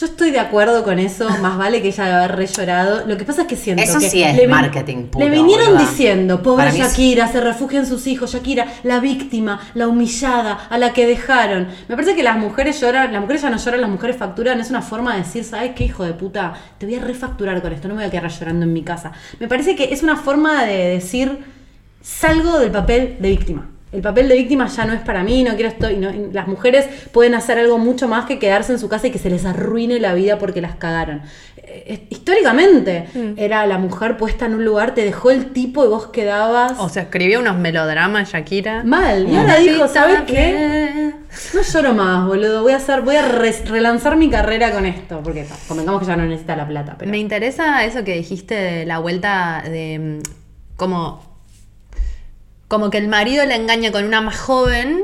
Yo 0.00 0.06
estoy 0.06 0.30
de 0.30 0.38
acuerdo 0.40 0.82
con 0.82 0.98
eso, 0.98 1.28
más 1.42 1.58
vale 1.58 1.82
que 1.82 1.88
ella 1.88 2.06
haya 2.06 2.24
haber 2.24 2.36
re 2.36 2.46
llorado. 2.46 3.06
Lo 3.06 3.18
que 3.18 3.26
pasa 3.26 3.42
es 3.42 3.48
que 3.48 3.56
siento 3.56 3.82
Eso 3.82 3.98
que 3.98 4.08
sí 4.08 4.22
es 4.22 4.34
le 4.34 4.48
marketing 4.48 5.08
puro, 5.08 5.22
Le 5.26 5.30
vinieron 5.30 5.76
diciendo, 5.76 6.42
pobre 6.42 6.64
Para 6.64 6.72
mí 6.72 6.80
es- 6.80 6.88
Shakira, 6.88 7.28
se 7.28 7.38
refugia 7.42 7.80
en 7.80 7.86
sus 7.86 8.06
hijos, 8.06 8.32
Shakira, 8.32 8.66
la 8.82 8.98
víctima, 9.00 9.60
la 9.74 9.88
humillada, 9.88 10.54
a 10.70 10.78
la 10.78 10.94
que 10.94 11.06
dejaron. 11.06 11.68
Me 11.86 11.96
parece 11.96 12.16
que 12.16 12.22
las 12.22 12.38
mujeres 12.38 12.80
lloran, 12.80 13.12
las 13.12 13.20
mujeres 13.20 13.42
ya 13.42 13.50
no 13.50 13.58
lloran, 13.58 13.82
las 13.82 13.90
mujeres 13.90 14.16
facturan, 14.16 14.58
es 14.58 14.70
una 14.70 14.80
forma 14.80 15.12
de 15.12 15.18
decir, 15.20 15.44
¿sabes 15.44 15.72
qué 15.76 15.84
hijo 15.84 16.02
de 16.02 16.14
puta? 16.14 16.54
Te 16.78 16.86
voy 16.86 16.94
a 16.94 17.00
refacturar 17.00 17.60
con 17.60 17.70
esto, 17.74 17.86
no 17.88 17.94
me 17.94 18.00
voy 18.00 18.08
a 18.08 18.10
quedar 18.10 18.30
llorando 18.30 18.64
en 18.64 18.72
mi 18.72 18.82
casa. 18.82 19.12
Me 19.38 19.48
parece 19.48 19.76
que 19.76 19.92
es 19.92 20.02
una 20.02 20.16
forma 20.16 20.64
de 20.64 20.94
decir, 20.94 21.44
salgo 22.00 22.58
del 22.58 22.70
papel 22.70 23.18
de 23.20 23.28
víctima. 23.28 23.68
El 23.92 24.02
papel 24.02 24.28
de 24.28 24.36
víctima 24.36 24.68
ya 24.68 24.84
no 24.84 24.92
es 24.92 25.00
para 25.00 25.24
mí, 25.24 25.42
no 25.42 25.54
quiero 25.54 25.68
estoy. 25.68 25.96
no- 25.96 26.12
las 26.32 26.46
mujeres 26.46 26.86
pueden 27.12 27.34
hacer 27.34 27.58
algo 27.58 27.76
mucho 27.78 28.06
más 28.06 28.24
que 28.26 28.38
quedarse 28.38 28.72
en 28.72 28.78
su 28.78 28.88
casa 28.88 29.08
y 29.08 29.10
que 29.10 29.18
se 29.18 29.30
les 29.30 29.44
arruine 29.44 29.98
la 29.98 30.14
vida 30.14 30.38
porque 30.38 30.60
las 30.60 30.76
cagaron. 30.76 31.22
Eh, 31.72 32.06
históricamente 32.10 33.06
era 33.36 33.64
la 33.66 33.78
mujer 33.78 34.16
puesta 34.16 34.46
en 34.46 34.54
un 34.54 34.64
lugar, 34.64 34.94
te 34.94 35.04
dejó 35.04 35.30
el 35.30 35.46
tipo 35.52 35.84
y 35.84 35.88
vos 35.88 36.08
quedabas 36.08 36.72
O 36.78 36.88
sea, 36.88 37.02
escribió 37.04 37.38
unos 37.40 37.58
melodramas 37.58 38.32
Shakira. 38.32 38.82
mal. 38.84 39.28
Y 39.28 39.36
ahora 39.36 39.56
dijo, 39.58 39.86
¿sabes 39.88 40.20
qué? 40.26 41.12
No 41.54 41.62
lloro 41.62 41.94
más, 41.94 42.26
boludo. 42.26 42.62
Voy 42.62 42.72
a 42.72 42.76
hacer, 42.76 43.02
voy 43.02 43.14
a 43.16 43.22
re- 43.26 43.62
relanzar 43.66 44.16
mi 44.16 44.28
carrera 44.28 44.72
con 44.72 44.84
esto. 44.84 45.20
Porque 45.22 45.46
convengamos 45.68 46.00
que 46.00 46.06
ya 46.08 46.16
no 46.16 46.24
necesita 46.24 46.56
la 46.56 46.66
plata. 46.66 46.96
Pero 46.98 47.10
Me 47.10 47.18
interesa 47.18 47.84
eso 47.84 48.02
que 48.02 48.14
dijiste 48.16 48.54
de 48.54 48.84
la 48.86 48.98
vuelta 48.98 49.62
de 49.64 50.18
mm, 50.20 50.76
como 50.76 51.29
como 52.70 52.88
que 52.88 52.96
el 52.98 53.08
marido 53.08 53.44
la 53.44 53.56
engaña 53.56 53.90
con 53.90 54.04
una 54.04 54.20
más 54.20 54.38
joven 54.38 55.02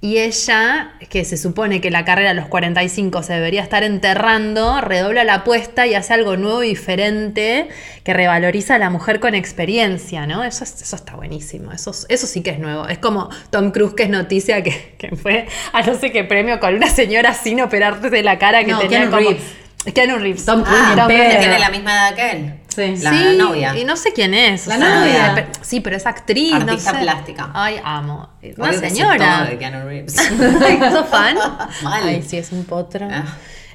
y 0.00 0.18
ella, 0.18 0.92
que 1.10 1.24
se 1.24 1.36
supone 1.36 1.80
que 1.80 1.90
la 1.90 2.04
carrera 2.04 2.30
a 2.30 2.34
los 2.34 2.46
45 2.46 3.24
se 3.24 3.32
debería 3.32 3.60
estar 3.62 3.82
enterrando, 3.82 4.80
redobla 4.80 5.24
la 5.24 5.34
apuesta 5.34 5.88
y 5.88 5.94
hace 5.96 6.14
algo 6.14 6.36
nuevo 6.36 6.62
y 6.62 6.68
diferente 6.68 7.66
que 8.04 8.14
revaloriza 8.14 8.76
a 8.76 8.78
la 8.78 8.90
mujer 8.90 9.18
con 9.18 9.34
experiencia, 9.34 10.24
¿no? 10.28 10.44
Eso, 10.44 10.62
es- 10.62 10.80
eso 10.82 10.94
está 10.94 11.16
buenísimo, 11.16 11.72
eso, 11.72 11.90
es- 11.90 12.06
eso 12.08 12.28
sí 12.28 12.42
que 12.44 12.50
es 12.50 12.60
nuevo. 12.60 12.86
Es 12.86 12.98
como 12.98 13.28
Tom 13.50 13.72
Cruise, 13.72 13.94
que 13.94 14.04
es 14.04 14.10
noticia 14.10 14.62
que, 14.62 14.94
que 14.98 15.16
fue 15.16 15.48
a 15.72 15.82
no 15.82 15.98
sé 15.98 16.12
qué 16.12 16.22
premio 16.22 16.60
con 16.60 16.72
una 16.76 16.88
señora 16.88 17.34
sin 17.34 17.60
operarse 17.60 18.08
de 18.08 18.22
la 18.22 18.38
cara 18.38 18.62
que 18.62 18.70
No, 18.70 18.78
tenía 18.78 18.98
Keanu 19.00 19.10
como... 19.16 19.30
Reeves. 19.30 19.94
Keanu 19.94 20.18
Reeves. 20.18 20.44
Tom 20.44 20.62
Cruise, 20.62 20.80
Ah. 20.80 21.06
Cruise. 21.06 21.28
que 21.32 21.36
tiene 21.40 21.58
la 21.58 21.70
misma 21.70 21.90
edad 21.92 22.14
que 22.14 22.30
él. 22.30 22.52
Sí. 22.78 23.02
La 23.02 23.10
sí, 23.10 23.36
novia. 23.36 23.76
Y 23.76 23.84
no 23.84 23.96
sé 23.96 24.12
quién 24.12 24.34
es. 24.34 24.66
La 24.66 24.76
novia. 24.78 25.34
pe- 25.34 25.48
sí, 25.62 25.80
pero 25.80 25.96
es 25.96 26.06
actriz. 26.06 26.54
Artista 26.54 26.92
no 26.92 26.98
sé. 26.98 27.04
plástica. 27.04 27.50
Ay, 27.54 27.80
amo. 27.82 28.28
Una 28.56 28.68
Obvio 28.68 28.80
que 28.80 28.88
sé 28.88 28.94
señora. 28.94 29.38
todo 29.38 29.46
de 29.50 29.58
Keanu 29.58 29.86
Reeves. 29.86 30.14
¿Sos 30.92 31.08
fan? 31.08 31.36
Mal. 31.82 32.02
Ay, 32.04 32.22
sí, 32.26 32.36
es 32.38 32.52
un 32.52 32.64
potro. 32.64 33.08
Ah. 33.10 33.24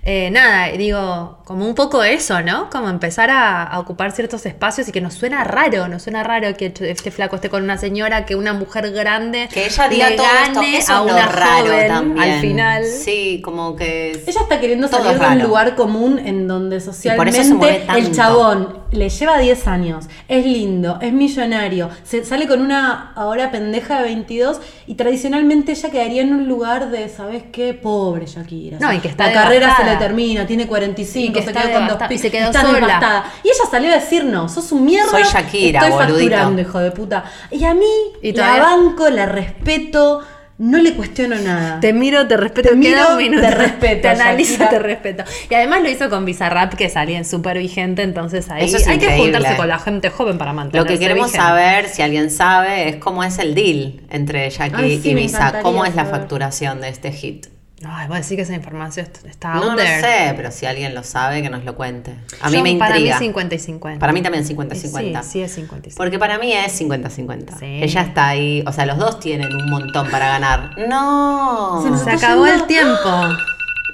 Eh, 0.06 0.30
nada, 0.32 0.68
digo, 0.78 1.38
como 1.46 1.66
un 1.66 1.76
poco 1.76 2.04
eso, 2.04 2.42
¿no? 2.42 2.70
Como 2.70 2.90
empezar 2.90 3.30
a, 3.30 3.64
a 3.64 3.80
ocupar 3.80 4.12
ciertos 4.12 4.46
espacios 4.46 4.90
y 4.90 4.92
que 4.92 5.00
nos 5.00 5.14
suena 5.14 5.46
raro, 5.46 5.88
nos 5.88 6.04
suena 6.04 6.24
raro 6.24 6.56
que 6.58 6.74
este 6.82 7.10
flaco 7.10 7.38
esté 7.38 7.50
con 7.50 7.64
una 7.64 7.78
señora, 7.78 8.26
que 8.26 8.36
una 8.36 8.52
mujer 8.52 8.92
grande 8.92 9.48
Que 9.54 9.66
ella 9.68 9.88
diga 9.88 10.10
le 10.10 10.18
todo 10.18 10.26
esto, 10.44 10.60
gane 10.60 10.78
eso 10.78 10.94
a 10.94 11.02
una 11.04 11.26
raro 11.28 11.66
joven 11.68 11.88
también. 11.88 12.32
al 12.34 12.42
final. 12.42 12.84
Sí, 12.86 13.42
como 13.42 13.78
que... 13.78 14.12
es- 14.12 14.28
Ella 14.28 14.42
está 14.42 14.60
queriendo 14.60 14.90
salir 14.90 15.18
de 15.18 15.26
un 15.26 15.42
lugar 15.42 15.76
común 15.76 16.20
en 16.20 16.50
donde 16.50 16.82
socialmente 16.82 17.86
el 17.96 18.12
chabón 18.14 18.84
le 18.92 19.10
lleva 19.10 19.38
10 19.40 19.68
años, 19.68 20.06
es 20.28 20.46
lindo, 20.46 21.00
es 21.02 21.14
millonario, 21.14 21.90
se 22.04 22.24
sale 22.26 22.46
con 22.48 22.62
una 22.62 23.12
ahora 23.16 23.50
pendeja 23.52 23.98
de 24.00 24.04
22 24.04 24.60
y 24.86 24.96
tradicionalmente 24.96 25.72
ella 25.72 25.90
quedaría 25.90 26.22
en 26.22 26.34
un 26.34 26.48
lugar 26.48 26.92
de, 26.92 27.10
¿sabes 27.10 27.44
qué? 27.52 27.74
Pobre 27.74 28.26
Shakira. 28.28 28.78
No, 28.80 28.92
y 28.94 29.00
que 29.00 29.08
está 29.08 29.28
la 29.28 29.34
carrera 29.34 29.76
se 29.78 29.84
le 29.86 29.93
devastada. 29.94 30.08
termina, 30.08 30.46
tiene 30.48 30.68
45, 30.68 31.30
Y 31.30 31.34
que 31.34 31.42
se 31.42 31.52
quedó 31.54 31.62
con 31.64 31.72
dos 31.72 31.82
devastada, 31.82 32.14
y 32.14 32.18
se 32.18 32.32
quedó 32.32 32.46
está 32.48 32.62
sola. 32.62 32.74
devastada. 32.74 33.26
Y 33.44 33.48
ella 33.48 33.64
salió 33.72 33.92
a 33.92 33.96
decir, 33.96 34.26
no, 34.26 34.50
sos 34.50 34.72
un 34.72 34.86
mierda. 34.86 35.10
Soy 35.12 35.24
Shakira, 35.24 35.80
estoy 35.80 35.92
boludito. 35.94 36.30
facturando, 36.32 36.62
hijo 36.62 36.80
de 36.80 36.92
puta. 36.92 37.24
Y 37.52 37.64
a 37.66 37.74
mí 37.74 37.86
Y 38.22 38.32
la 38.34 38.44
todavía- 38.46 38.64
banco, 38.64 39.10
la 39.10 39.26
respeto, 39.26 40.22
no 40.60 40.78
le 40.78 40.94
cuestiono 40.94 41.36
nada. 41.36 41.80
Te 41.80 41.94
miro, 41.94 42.28
te 42.28 42.38
respeto, 42.38 42.70
Te 42.70 42.76
miro, 42.76 43.00
un 43.12 43.18
minuto. 43.18 43.42
te 43.48 43.52
respeto, 43.52 44.02
Te 44.04 44.10
analizo, 44.10 44.52
Shakira. 44.52 44.70
te 44.70 44.80
respeto. 44.80 45.24
Y 45.50 45.54
además 45.56 45.82
lo 45.82 45.90
hizo 45.90 46.10
con 46.10 46.26
Bizarrap, 46.26 46.76
que 46.76 46.90
salía 46.90 47.18
en 47.18 47.26
súper 47.26 47.58
vigente, 47.58 48.04
entonces 48.04 48.50
ahí 48.52 48.66
Eso 48.66 48.78
es 48.78 48.88
hay 48.88 49.00
que 49.00 49.18
juntarse 49.18 49.56
con 49.58 49.68
la 49.68 49.80
gente 49.80 50.10
joven 50.12 50.38
para 50.38 50.52
Lo 50.52 50.58
mantenerse 50.58 50.94
que 50.94 51.00
queremos 51.00 51.32
vigente. 51.32 51.46
saber, 51.48 51.90
si 51.90 52.02
alguien 52.04 52.30
sabe, 52.30 52.88
es 52.90 52.96
cómo 52.98 53.24
es 53.24 53.40
el 53.40 53.56
deal 53.56 54.02
entre 54.12 54.44
Ay, 54.74 55.00
sí, 55.02 55.10
y 55.10 55.14
Visa. 55.16 55.60
¿Cómo 55.64 55.86
es 55.86 55.96
la 55.96 56.06
facturación 56.06 56.82
de 56.82 56.90
este 56.90 57.12
hit? 57.12 57.48
Ay, 57.88 58.08
voy 58.08 58.16
a 58.16 58.20
decir 58.20 58.36
que 58.38 58.44
esa 58.44 58.54
información 58.54 59.06
est- 59.06 59.26
está 59.26 59.54
No 59.56 59.64
out 59.64 59.72
lo 59.72 59.76
there. 59.78 60.02
sé, 60.02 60.34
pero 60.36 60.52
si 60.52 60.66
alguien 60.66 60.94
lo 60.96 61.04
sabe, 61.04 61.42
que 61.42 61.50
nos 61.50 61.64
lo 61.64 61.76
cuente. 61.76 62.16
A 62.42 62.50
mí 62.50 62.58
Yo- 62.58 62.64
me 62.64 62.76
Para 62.76 62.96
mí 62.96 63.00
intriga. 63.02 63.20
50 63.20 63.56
y 63.56 63.60
50. 63.60 64.00
Para 64.00 64.14
mí 64.14 64.22
también 64.22 64.44
Y 64.44 64.48
50-50. 64.48 65.24
Sí, 65.24 65.32
sí 65.32 65.42
es 65.42 65.52
50 65.54 65.88
y 65.88 65.92
50. 65.92 65.98
Porque 65.98 66.20
para 66.20 66.38
mí 66.38 66.54
es 66.54 66.72
50-50. 66.80 67.58
Sí. 67.60 67.66
Ella 67.84 68.02
está 68.02 68.28
ahí, 68.30 68.64
o 68.68 68.72
sea, 68.72 68.86
los 68.86 68.98
dos 68.98 69.20
tienen 69.20 69.54
un 69.54 69.70
montón 69.70 70.10
para 70.10 70.28
ganar. 70.30 70.72
No. 70.90 71.82
Se 71.84 71.90
nos 71.92 72.02
Se 72.02 72.12
acabó 72.12 72.46
yendo- 72.46 72.62
el 72.64 72.68
tiempo 72.68 73.10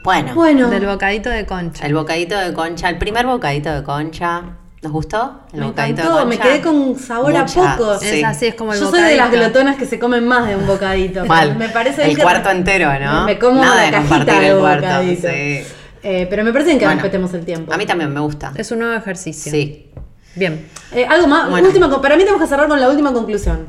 Bueno, 0.04 0.34
Bueno, 0.34 0.70
del 0.70 0.86
bocadito 0.86 1.30
de 1.30 1.46
concha. 1.46 1.86
el 1.86 1.94
bocadito 1.94 2.38
de 2.38 2.54
concha, 2.54 2.88
el 2.90 2.98
primer 2.98 3.26
bocadito 3.28 3.70
de 3.74 3.84
concha, 3.84 4.44
¿nos 4.82 4.92
gustó? 4.92 5.42
El 5.54 5.60
me 5.62 5.66
bocadito 5.68 6.02
encantó, 6.02 6.20
de 6.20 6.26
me 6.26 6.38
quedé 6.38 6.62
con 6.62 6.98
sabor 6.98 7.34
Mucha, 7.34 7.74
a 7.74 7.78
poco. 7.78 8.00
sí. 8.00 8.20
Es 8.20 8.24
así, 8.24 8.46
es 8.48 8.56
como 8.56 8.74
el 8.74 8.80
Yo 8.80 8.86
bocadito. 8.86 9.08
soy 9.08 9.12
de 9.18 9.18
las 9.18 9.32
glotonas 9.32 9.76
que 9.78 9.86
se 9.86 10.00
comen 10.00 10.26
más 10.28 10.48
de 10.48 10.56
un 10.56 10.66
bocadito. 10.68 11.26
Mal. 11.26 11.56
Me 11.58 11.70
parece 11.70 12.10
El 12.10 12.18
cuarto 12.18 12.50
entero, 12.50 12.90
¿no? 13.00 13.26
Me 13.26 13.38
como 13.38 13.62
Nada 13.62 13.76
la 13.76 13.82
de 13.84 13.92
cajita 13.92 14.16
compartir 14.18 14.42
de 14.42 14.50
el 14.50 14.58
cuarto, 14.60 14.86
bocadito. 14.88 15.28
sí. 15.30 15.64
Eh, 16.02 16.28
pero 16.30 16.46
me 16.46 16.52
parece 16.54 16.68
bien 16.70 16.80
que 16.80 16.86
Bueno, 16.86 17.02
respetemos 17.02 17.34
el 17.34 17.44
tiempo. 17.44 17.74
A 17.74 17.78
mí 17.78 17.86
también 17.86 18.14
me 18.14 18.22
gusta. 18.22 18.54
Es 18.56 18.72
un 18.72 18.80
nuevo 18.80 18.94
ejercicio. 18.94 19.52
Sí. 19.52 19.92
Bien. 20.36 20.70
Eh, 20.94 21.06
algo 21.06 21.28
más, 21.28 21.50
Bueno. 21.50 21.68
última, 21.68 21.90
para 22.02 22.16
mí 22.16 22.22
tenemos 22.24 22.42
que 22.42 22.48
cerrar 22.48 22.70
con 22.70 22.80
la 22.80 22.88
última 22.90 23.12
conclusión. 23.12 23.68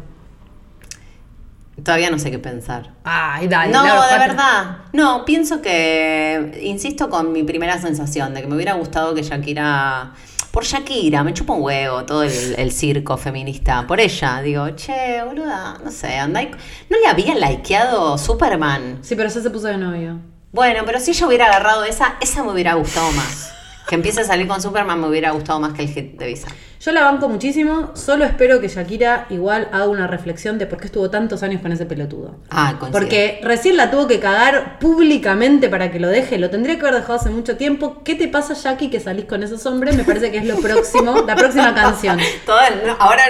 Todavía 1.83 2.11
no 2.11 2.19
sé 2.19 2.31
qué 2.31 2.39
pensar. 2.39 2.91
Ay, 3.05 3.49
dale. 3.49 3.73
No, 3.73 3.83
de 3.83 4.19
verdad. 4.19 4.77
No, 4.93 5.25
pienso 5.25 5.63
que. 5.63 6.61
Insisto 6.63 7.09
con 7.09 7.33
mi 7.33 7.43
primera 7.43 7.81
sensación 7.81 8.35
de 8.35 8.43
que 8.43 8.47
me 8.49 8.55
hubiera 8.55 8.75
gustado 8.75 9.15
que 9.15 9.23
Shakira. 9.23 10.13
Por 10.51 10.65
Shakira, 10.65 11.23
me 11.23 11.33
chupa 11.33 11.53
un 11.53 11.63
huevo 11.63 12.05
todo 12.05 12.25
el, 12.25 12.55
el 12.59 12.73
circo 12.73 13.17
feminista. 13.17 13.87
Por 13.87 14.01
ella, 14.01 14.43
digo, 14.43 14.69
che, 14.71 15.23
boluda, 15.25 15.79
no 15.85 15.91
sé, 15.93 16.17
anda 16.19 16.43
y- 16.43 16.51
¿No 16.89 16.99
le 16.99 17.07
había 17.07 17.35
likeado 17.37 18.19
Superman? 18.19 18.99
Sí, 19.03 19.15
pero 19.15 19.29
ya 19.29 19.41
se 19.41 19.51
puso 19.51 19.69
de 19.69 19.77
novio. 19.77 20.19
Bueno, 20.53 20.83
pero 20.85 20.99
si 20.99 21.13
ella 21.13 21.27
hubiera 21.29 21.47
agarrado 21.47 21.85
esa, 21.85 22.17
esa 22.21 22.43
me 22.43 22.51
hubiera 22.51 22.75
gustado 22.75 23.13
más. 23.13 23.53
Que 23.89 23.95
empiece 23.95 24.23
a 24.23 24.25
salir 24.25 24.49
con 24.49 24.61
Superman 24.61 25.01
me 25.01 25.07
hubiera 25.09 25.31
gustado 25.31 25.61
más 25.61 25.73
que 25.73 25.83
el 25.83 25.89
hit 25.89 26.19
de 26.19 26.27
Visa. 26.27 26.49
Yo 26.83 26.93
la 26.93 27.03
banco 27.03 27.29
muchísimo, 27.29 27.91
solo 27.95 28.25
espero 28.25 28.59
que 28.59 28.69
Shakira 28.69 29.27
igual 29.29 29.69
haga 29.71 29.87
una 29.87 30.07
reflexión 30.07 30.57
de 30.57 30.65
por 30.65 30.79
qué 30.81 30.87
estuvo 30.87 31.11
tantos 31.11 31.43
años 31.43 31.61
con 31.61 31.73
ese 31.73 31.85
pelotudo. 31.85 32.39
Ah, 32.49 32.77
coincido. 32.81 32.99
Porque 32.99 33.39
recién 33.43 33.77
la 33.77 33.91
tuvo 33.91 34.07
que 34.09 34.19
cagar 34.19 34.79
públicamente 34.79 35.69
para 35.69 35.91
que 35.93 36.01
lo 36.01 36.09
deje. 36.09 36.39
Lo 36.39 36.49
tendría 36.49 36.77
que 36.79 36.87
haber 36.87 36.95
dejado 37.03 37.17
hace 37.19 37.29
mucho 37.29 37.59
tiempo. 37.59 38.03
¿Qué 38.03 38.15
te 38.15 38.29
pasa, 38.29 38.55
Jackie, 38.55 38.89
que 38.89 38.99
salís 38.99 39.27
con 39.27 39.43
esos 39.43 39.67
hombres? 39.67 39.95
Me 39.95 40.05
parece 40.05 40.31
que 40.33 40.39
es 40.39 40.47
lo 40.47 40.57
próximo, 40.57 41.23
la 41.27 41.37
próxima 41.37 41.75
canción. 41.75 42.17
No, 42.17 42.97
ahora 42.99 43.25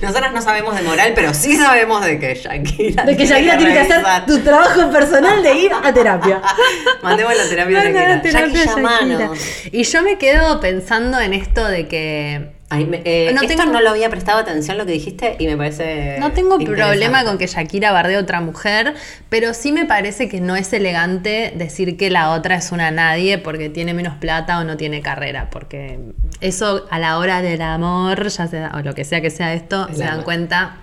nosotras 0.00 0.32
no 0.32 0.40
sabemos 0.40 0.74
de 0.74 0.80
moral, 0.80 1.12
pero 1.14 1.34
sí 1.34 1.58
sabemos 1.58 2.02
de 2.06 2.18
que 2.18 2.34
Shakira. 2.34 3.04
De 3.04 3.18
que 3.18 3.26
Shakira 3.26 3.58
tiene 3.58 3.74
que 3.74 3.80
hacer 3.80 4.02
tu 4.26 4.38
trabajo 4.38 4.90
personal 4.90 5.42
de 5.42 5.54
ir 5.54 5.72
a 5.74 5.92
terapia. 5.92 6.40
Mandemos 7.02 7.36
la 7.36 7.44
terapia 7.50 7.84
la 7.84 7.84
Shakira. 7.84 8.22
terapia 8.22 8.64
Shakira. 8.64 9.30
Y 9.72 9.82
yo 9.82 10.02
me 10.02 10.16
quedo 10.16 10.58
pensando 10.60 11.20
en 11.20 11.34
esto 11.34 11.68
de 11.68 11.86
que 11.86 12.54
Ay, 12.74 12.84
me- 12.86 13.02
eh, 13.04 13.30
No 13.34 13.42
esto 13.42 13.56
tengo- 13.56 13.72
no 13.72 13.80
lo 13.80 13.90
había 13.90 14.08
prestado 14.10 14.38
atención 14.38 14.76
lo 14.78 14.86
que 14.86 14.92
dijiste 14.92 15.36
y 15.38 15.46
me 15.46 15.56
parece. 15.56 16.16
no 16.18 16.32
tengo 16.32 16.58
problema 16.58 17.24
con 17.24 17.38
que 17.38 17.46
Shakira 17.46 17.92
bardee 17.92 18.16
a 18.16 18.20
otra 18.20 18.40
mujer, 18.40 18.94
pero 19.28 19.54
sí 19.54 19.72
me 19.72 19.84
parece 19.84 20.28
que 20.28 20.40
no 20.40 20.56
es 20.56 20.72
elegante 20.72 21.52
decir 21.56 21.96
que 21.96 22.10
la 22.10 22.30
otra 22.32 22.56
es 22.56 22.72
una 22.72 22.90
nadie 22.90 23.38
porque 23.38 23.68
tiene 23.68 23.94
menos 23.94 24.14
plata 24.14 24.58
o 24.58 24.64
no 24.64 24.76
tiene 24.76 25.00
carrera, 25.02 25.48
porque 25.50 25.98
eso 26.40 26.86
a 26.90 26.98
la 26.98 27.18
hora 27.18 27.42
del 27.42 27.62
amor, 27.62 28.28
ya 28.28 28.46
sea, 28.46 28.72
o 28.74 28.80
lo 28.80 28.94
que 28.94 29.04
sea 29.04 29.20
que 29.20 29.30
sea 29.30 29.54
esto, 29.54 29.86
El 29.88 29.96
se 29.96 30.04
dan 30.04 30.22
cuenta 30.22 30.76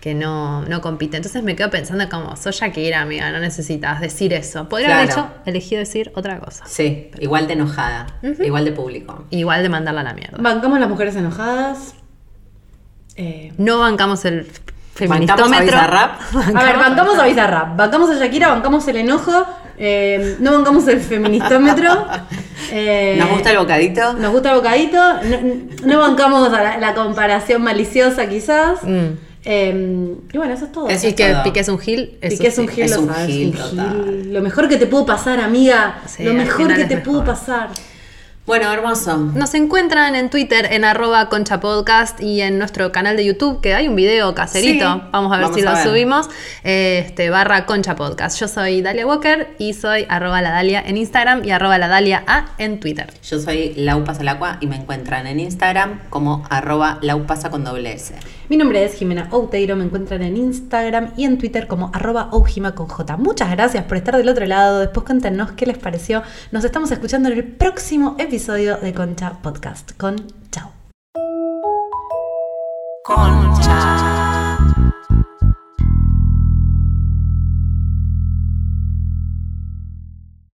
que 0.00 0.14
no, 0.14 0.62
no 0.62 0.80
compite. 0.80 1.16
Entonces 1.16 1.42
me 1.42 1.56
quedo 1.56 1.70
pensando 1.70 2.08
como, 2.08 2.36
soy 2.36 2.52
Shakira, 2.52 3.00
amiga, 3.00 3.30
no 3.32 3.40
necesitas 3.40 4.00
decir 4.00 4.32
eso. 4.32 4.68
Podría 4.68 4.96
haber 4.98 5.10
hecho, 5.10 5.28
elegido 5.44 5.80
decir 5.80 6.12
otra 6.14 6.38
cosa. 6.38 6.64
Sí, 6.66 7.10
igual 7.18 7.46
de 7.48 7.54
enojada, 7.54 8.06
igual 8.22 8.64
de 8.64 8.72
público. 8.72 9.24
Igual 9.30 9.62
de 9.62 9.68
mandarla 9.68 10.02
a 10.02 10.04
la 10.04 10.14
mierda. 10.14 10.38
Bancamos 10.40 10.78
las 10.78 10.88
mujeres 10.88 11.16
enojadas. 11.16 11.94
Eh, 13.16 13.52
No 13.58 13.78
bancamos 13.78 14.24
el 14.24 14.46
Bancamos 15.00 15.30
a 15.30 15.44
feministómetro. 15.44 15.64
Bizarrap. 15.66 16.20
a 16.56 16.64
ver, 16.64 16.76
bancamos 16.76 17.18
a 17.18 17.26
Bizarrap, 17.26 17.76
bancamos 17.76 18.10
a 18.10 18.14
Shakira, 18.18 18.48
bancamos 18.48 18.86
el 18.88 18.96
enojo, 18.96 19.46
eh, 19.78 20.36
no 20.40 20.52
bancamos 20.52 20.88
el 20.88 21.00
feministómetro. 21.00 22.06
eh, 22.72 23.14
¿Nos 23.16 23.30
gusta 23.30 23.50
el 23.52 23.58
bocadito? 23.58 24.12
Nos 24.14 24.32
gusta 24.32 24.50
el 24.50 24.56
bocadito, 24.56 24.98
no, 25.22 25.86
no 25.86 25.98
bancamos 26.00 26.52
a 26.52 26.62
la, 26.62 26.78
la 26.78 26.94
comparación 26.94 27.62
maliciosa 27.62 28.28
quizás. 28.28 28.82
Mm. 28.82 29.27
Eh, 29.50 30.14
y 30.30 30.36
bueno, 30.36 30.52
eso 30.52 30.66
es 30.66 30.72
todo. 30.72 30.90
Y 30.90 30.92
es 30.92 31.14
que 31.14 31.30
todo. 31.30 31.42
Piqué 31.42 31.60
es 31.60 31.68
un 31.70 31.78
gil. 31.78 32.18
eso 32.20 32.36
Piqué 32.36 32.48
es 32.48 32.58
un 32.58 32.68
gil, 32.68 32.84
es 32.84 32.90
lo 32.90 33.00
un 33.00 33.08
sabes, 33.08 33.26
gil 33.26 33.46
un 33.48 33.52
total. 33.54 34.04
gil. 34.04 34.34
Lo 34.34 34.42
mejor 34.42 34.68
que 34.68 34.76
te 34.76 34.86
pudo 34.86 35.06
pasar, 35.06 35.40
amiga. 35.40 36.02
Sí, 36.06 36.22
lo 36.22 36.34
mejor 36.34 36.74
que 36.74 36.82
es 36.82 36.88
te 36.88 36.98
pudo 36.98 37.24
pasar. 37.24 37.70
Bueno, 38.48 38.72
hermoso. 38.72 39.18
Nos 39.18 39.52
encuentran 39.52 40.14
en 40.14 40.30
Twitter 40.30 40.68
en 40.70 40.82
arroba 40.82 41.28
concha 41.28 41.60
podcast 41.60 42.18
y 42.22 42.40
en 42.40 42.58
nuestro 42.58 42.90
canal 42.92 43.14
de 43.14 43.26
YouTube 43.26 43.60
que 43.60 43.74
hay 43.74 43.88
un 43.88 43.94
video 43.94 44.34
caserito. 44.34 44.90
Sí, 44.90 45.02
vamos 45.12 45.30
a 45.30 45.36
ver 45.36 45.44
vamos 45.44 45.54
si 45.60 45.66
a 45.66 45.70
lo 45.70 45.76
ver. 45.76 45.84
subimos. 45.86 46.30
Este 46.64 47.28
barra 47.28 47.66
concha 47.66 47.94
podcast. 47.94 48.40
Yo 48.40 48.48
soy 48.48 48.80
Dalia 48.80 49.06
Walker 49.06 49.54
y 49.58 49.74
soy 49.74 50.06
arroba 50.08 50.40
la 50.40 50.48
Dalia 50.48 50.80
en 50.80 50.96
Instagram 50.96 51.44
y 51.44 51.50
arroba 51.50 51.76
la 51.76 51.88
Dalia 51.88 52.24
A 52.26 52.54
en 52.56 52.80
Twitter. 52.80 53.12
Yo 53.22 53.38
soy 53.38 53.74
Laupasalacuá 53.76 54.56
y 54.62 54.66
me 54.66 54.76
encuentran 54.76 55.26
en 55.26 55.40
Instagram 55.40 56.00
como 56.08 56.46
arroba 56.48 57.00
laupasa 57.02 57.50
con 57.50 57.64
doble 57.64 57.92
S. 57.92 58.14
Mi 58.48 58.56
nombre 58.56 58.82
es 58.82 58.94
Jimena 58.94 59.28
Outeiro, 59.30 59.76
me 59.76 59.84
encuentran 59.84 60.22
en 60.22 60.38
Instagram 60.38 61.12
y 61.18 61.26
en 61.26 61.36
Twitter 61.36 61.66
como 61.66 61.90
arroba 61.92 62.30
con 62.30 62.88
J. 62.88 63.16
Muchas 63.18 63.50
gracias 63.50 63.84
por 63.84 63.98
estar 63.98 64.16
del 64.16 64.26
otro 64.26 64.46
lado. 64.46 64.80
Después 64.80 65.04
cuéntenos 65.04 65.52
qué 65.52 65.66
les 65.66 65.76
pareció. 65.76 66.22
Nos 66.50 66.64
estamos 66.64 66.90
escuchando 66.90 67.28
en 67.28 67.36
el 67.36 67.44
próximo 67.44 68.16
episodio 68.38 68.76
de 68.76 68.94
Concha 68.94 69.32
Podcast. 69.42 69.96
Con 69.96 70.14
chao. 70.52 70.70